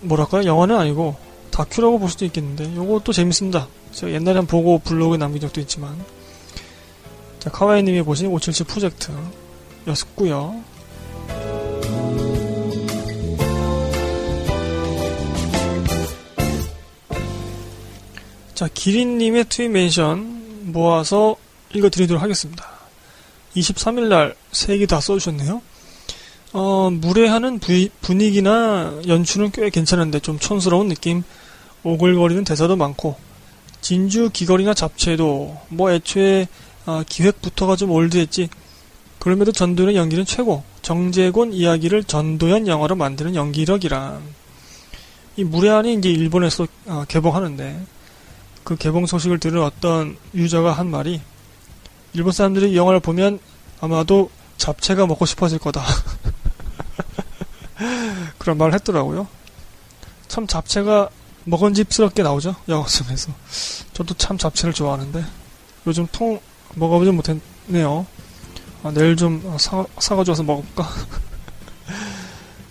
[0.00, 0.44] 뭐랄까요?
[0.44, 1.16] 영화는 아니고,
[1.50, 3.68] 다큐라고 볼 수도 있겠는데, 요것도 재밌습니다.
[3.92, 5.96] 제가 옛날에 한 보고 블로그에 남긴 적도 있지만.
[7.38, 9.12] 자, 카와이님이 보신 577 프로젝트.
[9.86, 10.62] 였고요
[18.62, 21.34] 자, 기린님의 트윗 멘션 모아서
[21.74, 22.64] 읽어드리도록 하겠습니다.
[23.56, 25.60] 23일날 세 개 다 써주셨네요.
[26.52, 31.24] 어, 무례하는 부이, 분위기나 연출은 꽤 괜찮은데 좀 촌스러운 느낌,
[31.82, 33.16] 오글거리는 대사도 많고,
[33.80, 36.46] 진주 귀걸이나 잡채도 뭐 애초에
[36.86, 38.48] 어, 기획부터가 좀 올드했지.
[39.18, 40.62] 그럼에도 전도연 연기는 최고.
[40.82, 44.22] 정재곤 이야기를 전도연 영화로 만드는 연기력이란.
[45.36, 48.01] 이 무례한이 이제 일본에서 어, 개봉하는데
[48.64, 51.20] 그 개봉 소식을 들은 어떤 유저가 한 말이
[52.12, 53.38] 일본 사람들이 이 영화를 보면
[53.80, 55.82] 아마도 잡채가 먹고 싶어질 거다.
[58.38, 59.26] 그런 말을 했더라고요.
[60.28, 61.08] 참 잡채가
[61.44, 62.54] 먹은집스럽게 나오죠.
[62.68, 63.32] 영화성에서.
[63.92, 65.24] 저도 참 잡채를 좋아하는데
[65.86, 66.40] 요즘 통
[66.74, 68.06] 먹어보지 못했네요.
[68.84, 70.88] 아, 내일 좀 사, 사가지고 와서 먹어볼까?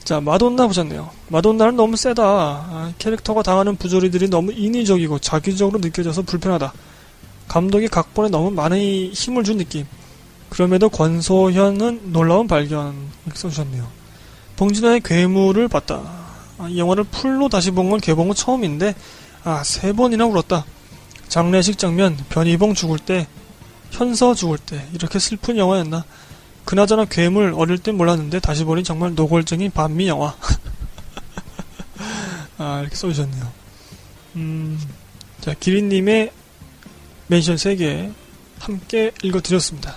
[0.03, 1.09] 자, 마돈나 보셨네요.
[1.29, 2.23] 마돈나는 너무 세다.
[2.23, 6.73] 아, 캐릭터가 당하는 부조리들이 너무 인위적이고 자기적으로 느껴져서 불편하다.
[7.47, 8.77] 감독이 각본에 너무 많은
[9.13, 9.85] 힘을 준 느낌.
[10.49, 12.95] 그럼에도 권소현은 놀라운 발견.
[13.25, 13.87] 이렇게 써주셨네요.
[14.57, 16.01] 봉진아의 괴물을 봤다.
[16.57, 18.95] 아, 이 영화를 풀로 다시 본 건 개봉 후 처음인데,
[19.43, 20.65] 아, 세 번이나 울었다.
[21.27, 23.27] 장례식 장면, 변희봉 죽을 때,
[23.91, 26.03] 현서 죽을 때, 이렇게 슬픈 영화였나?
[26.65, 30.35] 그나저나 괴물 어릴 땐 몰랐는데 다시 보니 정말 노골적인 반미 영화.
[32.57, 33.51] 아, 이렇게 써주셨네요.
[34.35, 34.79] 음,
[35.41, 36.31] 자, 기린님의
[37.27, 38.13] mention 3개
[38.59, 39.95] 함께 읽어드렸습니다.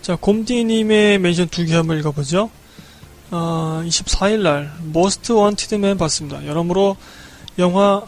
[0.00, 2.50] 자, 곰디님의 mention 2개 한번 읽어보죠.
[3.30, 6.46] 어, 24일날, Most Wanted Man 봤습니다.
[6.46, 6.96] 여러모로
[7.58, 8.02] 영화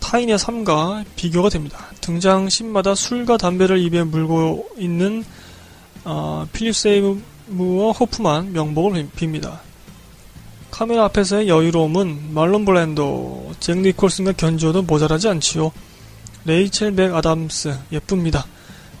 [0.00, 1.86] 타인의 삶과 비교가 됩니다.
[2.00, 5.24] 등장 씬마다 술과 담배를 입에 물고 있는
[6.04, 9.58] 어, 필립 세이모어 호프만 명복을 빕니다.
[10.70, 15.72] 카메라 앞에서의 여유로움은 말론 브란도, 잭 니콜슨과 견주어도 모자라지 않지요.
[16.44, 18.46] 레이첼 맥아담스 예쁩니다.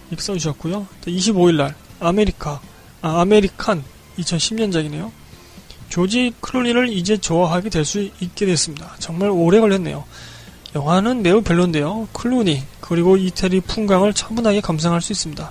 [0.08, 0.86] 이렇게 써주셨고요.
[1.02, 2.60] 25일날 아메리카,
[3.02, 3.84] 아, American
[4.18, 5.10] 2010년작이네요.
[5.88, 8.94] 조지 클루니를 이제 좋아하게 될 수 있게 됐습니다.
[8.98, 10.04] 정말 오래 걸렸네요.
[10.74, 12.08] 영화는 매우 별론데요.
[12.12, 15.50] 클루니 그리고 이태리 풍광을 차분하게 감상할 수 있습니다.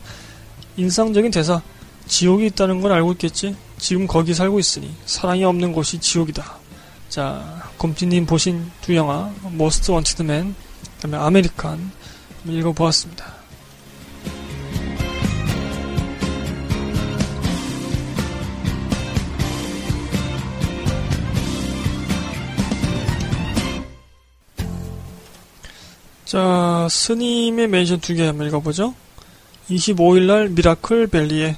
[0.77, 1.61] 인상적인 대사
[2.07, 3.55] 지옥이 있다는 건 알고 있겠지?
[3.77, 6.57] 지금 거기 살고 있으니 사랑이 없는 곳이 지옥이다.
[7.09, 10.53] 자, 곰디님 보신 두 영화 Most Wanted Man
[10.97, 11.91] 그다음에 American
[12.45, 13.34] 읽어보았습니다.
[26.35, 28.93] 자, 스님의 mention 두 개 한번 읽어보죠.
[29.69, 31.55] 25일날 Miracle 벨리에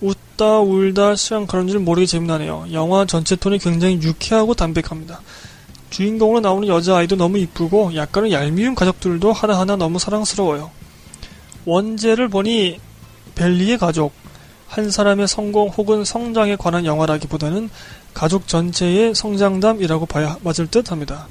[0.00, 2.66] 웃다 울다 시간 가는 줄 모르게 재미나네요.
[2.72, 5.20] 영화 전체 톤이 굉장히 유쾌하고 담백합니다.
[5.90, 10.70] 주인공으로 나오는 여자아이도 너무 이쁘고 약간은 얄미운 가족들도 하나하나 너무 사랑스러워요.
[11.64, 12.78] 원제를 보니
[13.34, 14.12] 벨리의 가족,
[14.68, 17.70] 한 사람의 성공 혹은 성장에 관한 영화라기보다는
[18.12, 21.26] 가족 전체의 성장담이라고 봐야 맞을 듯 합니다.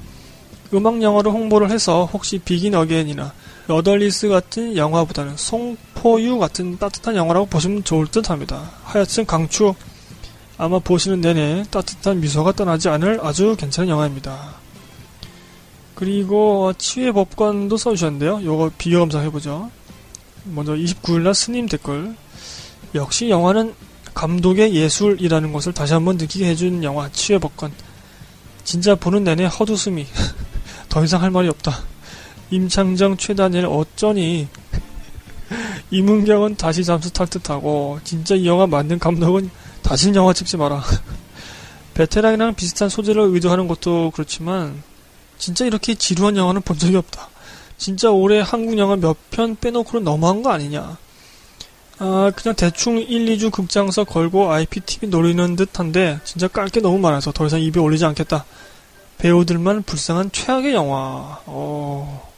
[0.74, 3.34] 음악 영화로 홍보를 해서 혹시 비긴 어게인이나
[3.70, 8.72] 여덜리스 같은 영화보다는 송포유 같은 따뜻한 영화라고 보시면 좋을 듯 합니다.
[8.84, 9.74] 하여튼 강추
[10.58, 14.56] 아마 보시는 내내 따뜻한 미소가 떠나지 않을 아주 괜찮은 영화입니다.
[15.96, 18.44] 그리고 치유의 법관도 써주셨는데요.
[18.44, 19.72] 요거 비교 검사해보죠.
[20.46, 22.16] 먼저 29일날 스님 댓글
[22.96, 23.74] 역시 영화는
[24.14, 27.72] 감독의 예술이라는 것을 다시 한번 느끼게 해준 영화 치유의 법관
[28.64, 30.06] 진짜 보는 내내 헛웃음이
[30.94, 31.80] 더 이상 할 말이 없다.
[32.52, 34.48] 임창정 최다니엘 어쩌니
[35.90, 39.50] 이문경은 다시 잠수 탈 듯하고 진짜 이 영화 만든 감독은
[39.82, 40.84] 다시는 영화 찍지 마라.
[41.96, 44.84] 베테랑이랑 비슷한 소재를 의도하는 것도 그렇지만
[45.40, 47.28] 진짜 이렇게 지루한 영화는 본 적이 없다.
[47.80, 50.98] 진짜 올해 한국 영화 몇 편 빼놓고는 너무한 거 아니냐.
[51.98, 57.32] 아, 그냥 대충 1, 2주 극장서 걸고 IPTV 노리는 듯한데 진짜 깔 게 너무 많아서
[57.32, 58.46] 더 이상 입에 올리지 않겠다.
[59.18, 61.40] 배우들만 불쌍한 최악의 영화.
[61.46, 62.32] 어...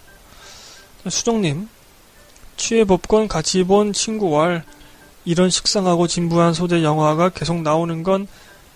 [1.07, 1.69] 수정님,
[2.57, 4.63] 취해 법권 같이 본 친구와
[5.23, 8.28] 이런 식상하고 진부한 소재 영화가 계속 나오는 건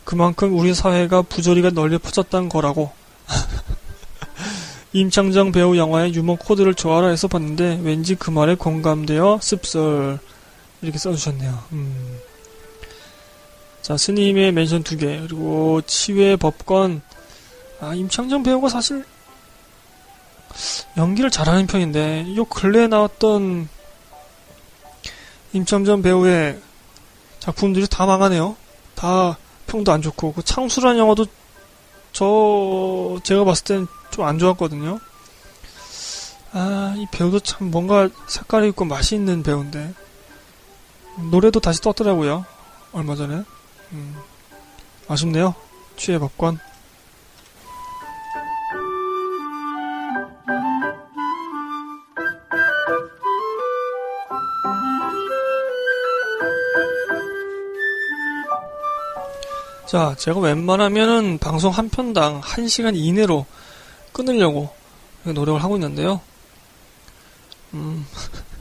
[0.04, 2.92] 그만큼 우리 사회가 부조리가 널리 퍼졌단 거라고.
[4.92, 10.18] 임창정 배우 영화의 유머 코드를 좋아라 해서 봤는데 왠지 그 말에 공감되어 씁쓸.
[10.82, 11.64] 이렇게 써주셨네요.
[11.74, 12.20] 음.
[13.82, 17.02] 자, 스님의 멘션 두 개, 그리고 치외 법권,
[17.82, 19.06] 아, 임창정 배우가 사실
[20.98, 23.70] 연기를 잘하는 편인데, 요 근래에 나왔던
[25.54, 26.60] 임창정 배우의
[27.40, 28.58] 작품들이 다 망하네요.
[28.96, 31.26] 다 평도 안 좋고, 그 창수란 영화도
[32.12, 35.00] 저, 제가 봤을 땐 좀 안 좋았거든요.
[36.52, 39.94] 아, 이 배우도 참 뭔가 색깔이 있고 맛이 있는 배우인데,
[41.30, 42.44] 노래도 다시 떴더라고요.
[42.92, 43.44] 얼마 전에.
[43.92, 44.18] 음,
[45.08, 45.54] 아쉽네요.
[45.96, 46.60] 취해 법관.
[59.90, 63.48] 자, 제가 웬만하면은 방송 한 편당 1시간 이내로
[64.12, 64.70] 끊으려고
[65.24, 66.22] 노력을 하고 있는데요.
[67.74, 68.06] 음,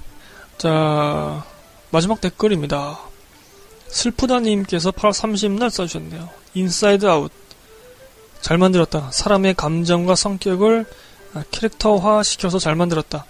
[0.57, 1.45] 자,
[1.91, 2.99] 마지막 댓글입니다.
[3.89, 6.31] 슬프다님께서 8월 30날 써주셨네요.
[6.55, 7.31] Inside Out.
[8.41, 9.11] 잘 만들었다.
[9.13, 10.87] 사람의 감정과 성격을
[11.51, 13.27] 캐릭터화 시켜서 잘 만들었다.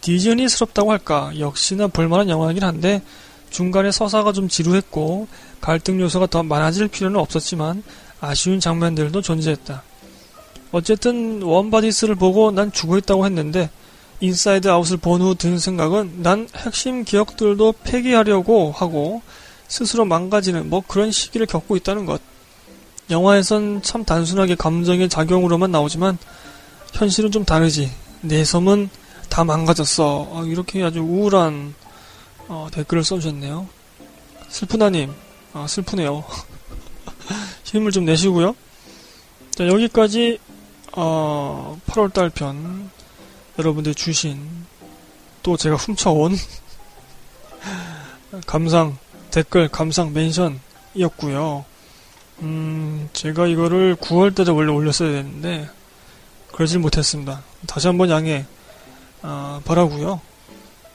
[0.00, 1.30] 디즈니스럽다고 할까?
[1.38, 3.02] 역시나 볼만한 영화이긴 한데,
[3.50, 5.28] 중간에 서사가 좀 지루했고,
[5.62, 7.82] 갈등 요소가 더 많아질 필요는 없었지만,
[8.20, 9.82] 아쉬운 장면들도 존재했다.
[10.72, 13.70] 어쨌든, Warm Bodies를 보고 난 죽어있다고 했는데,
[14.20, 19.20] Inside Out을 본 후 든 생각은 난 핵심 기억들도 폐기하려고 하고
[19.66, 22.20] 스스로 망가지는 뭐 그런 시기를 겪고 있다는 것.
[23.10, 26.18] 영화에선 참 단순하게 감정의 작용으로만 나오지만
[26.92, 27.90] 현실은 좀 다르지.
[28.20, 28.90] 내 섬은
[29.28, 30.30] 다 망가졌어.
[30.34, 31.74] 아, 이렇게 아주 우울한
[32.46, 33.66] 어, 댓글을 써주셨네요.
[34.48, 35.12] 슬프다님,
[35.52, 36.24] 아, 슬프네요.
[37.64, 38.54] 힘을 좀 내시고요.
[39.54, 40.38] 자, 여기까지
[40.92, 42.90] 어, 8월달 편
[43.58, 44.66] 여러분들 주신
[45.42, 46.36] 또 제가 훔쳐온
[48.46, 48.96] 감상
[49.30, 51.64] 댓글 감상 멘션이었고요.
[52.40, 55.68] 음, 제가 이거를 9월달에 원래 올렸어야 되는데
[56.52, 57.42] 그러질 못했습니다.
[57.66, 58.44] 다시 한번 양해
[59.22, 60.20] 어, 바라고요.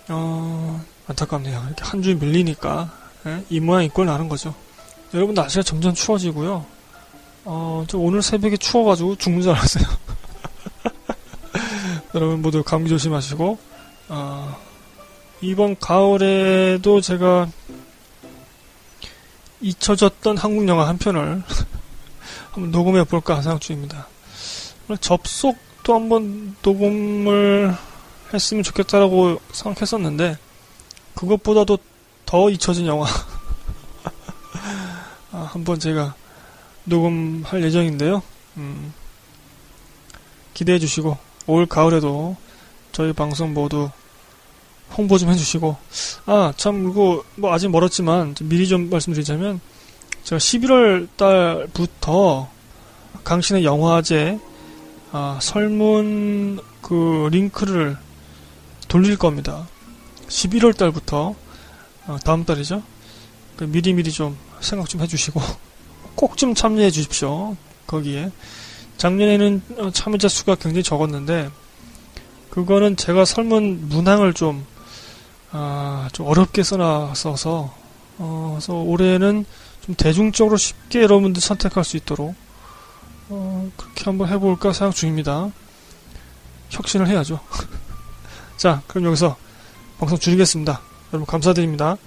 [0.10, 1.64] 어, 안타깝네요.
[1.68, 2.92] 이렇게 한 줄 밀리니까
[3.28, 3.44] 예?
[3.50, 4.54] 이 모양 이 꼴 나는 거죠.
[5.14, 6.66] 여러분 날씨가 점점 추워지고요.
[7.46, 9.86] 어, 저 오늘 새벽에 추워가지고 죽는 줄 알았어요.
[12.16, 13.58] 여러분 모두 감기 조심하시고
[14.10, 14.58] 어,
[15.42, 17.48] 이번 가을에도 제가
[19.62, 21.42] 잊혀졌던 한국 영화 한 편을
[22.52, 24.08] 한번 녹음해 볼까 생각 중입니다.
[25.02, 27.76] 접속도 한번 녹음을
[28.34, 30.38] 했으면 좋겠다라고 생각했었는데
[31.16, 31.78] 그것보다도
[32.28, 33.08] 더 잊혀진 영화
[35.32, 36.14] 아, 한번 제가
[36.84, 38.22] 녹음할 예정인데요.
[38.58, 38.94] 음,
[40.54, 41.18] 기대해 주시고
[41.48, 42.36] 올 가을에도
[42.92, 43.90] 저희 방송 모두
[44.98, 45.78] 홍보 좀 해주시고
[46.26, 49.62] 아참 이거 뭐 아직 멀었지만 좀 미리 좀 말씀드리자면
[50.24, 52.50] 제가 11월 달부터
[53.24, 54.38] 강신의 영화제
[55.14, 57.98] 아, 설문 그 링크를
[58.90, 59.66] 돌릴 겁니다.
[60.28, 61.36] 11월 달부터
[62.08, 62.82] 아, 다음 달이죠.
[63.58, 65.42] 그 미리 미리 좀 생각 좀 해주시고
[66.16, 67.56] 꼭 좀 참여해 주십시오.
[67.86, 68.32] 거기에
[68.98, 71.50] 작년에는 어, 참여자 수가 굉장히 적었는데
[72.50, 74.66] 그거는 제가 설문 문항을 좀
[75.52, 77.74] 아, 좀 어렵게 써놨어서,
[78.18, 79.46] 어, 그래서 올해는
[79.86, 82.36] 좀 대중적으로 쉽게 여러분들 선택할 수 있도록,
[83.30, 85.50] 어, 그렇게 한번 해볼까 생각 중입니다.
[86.70, 87.40] 혁신을 해야죠.
[88.58, 89.38] 자, 그럼 여기서
[90.00, 90.82] 방송 줄이겠습니다.
[91.14, 91.98] 여러분 감사드립니다.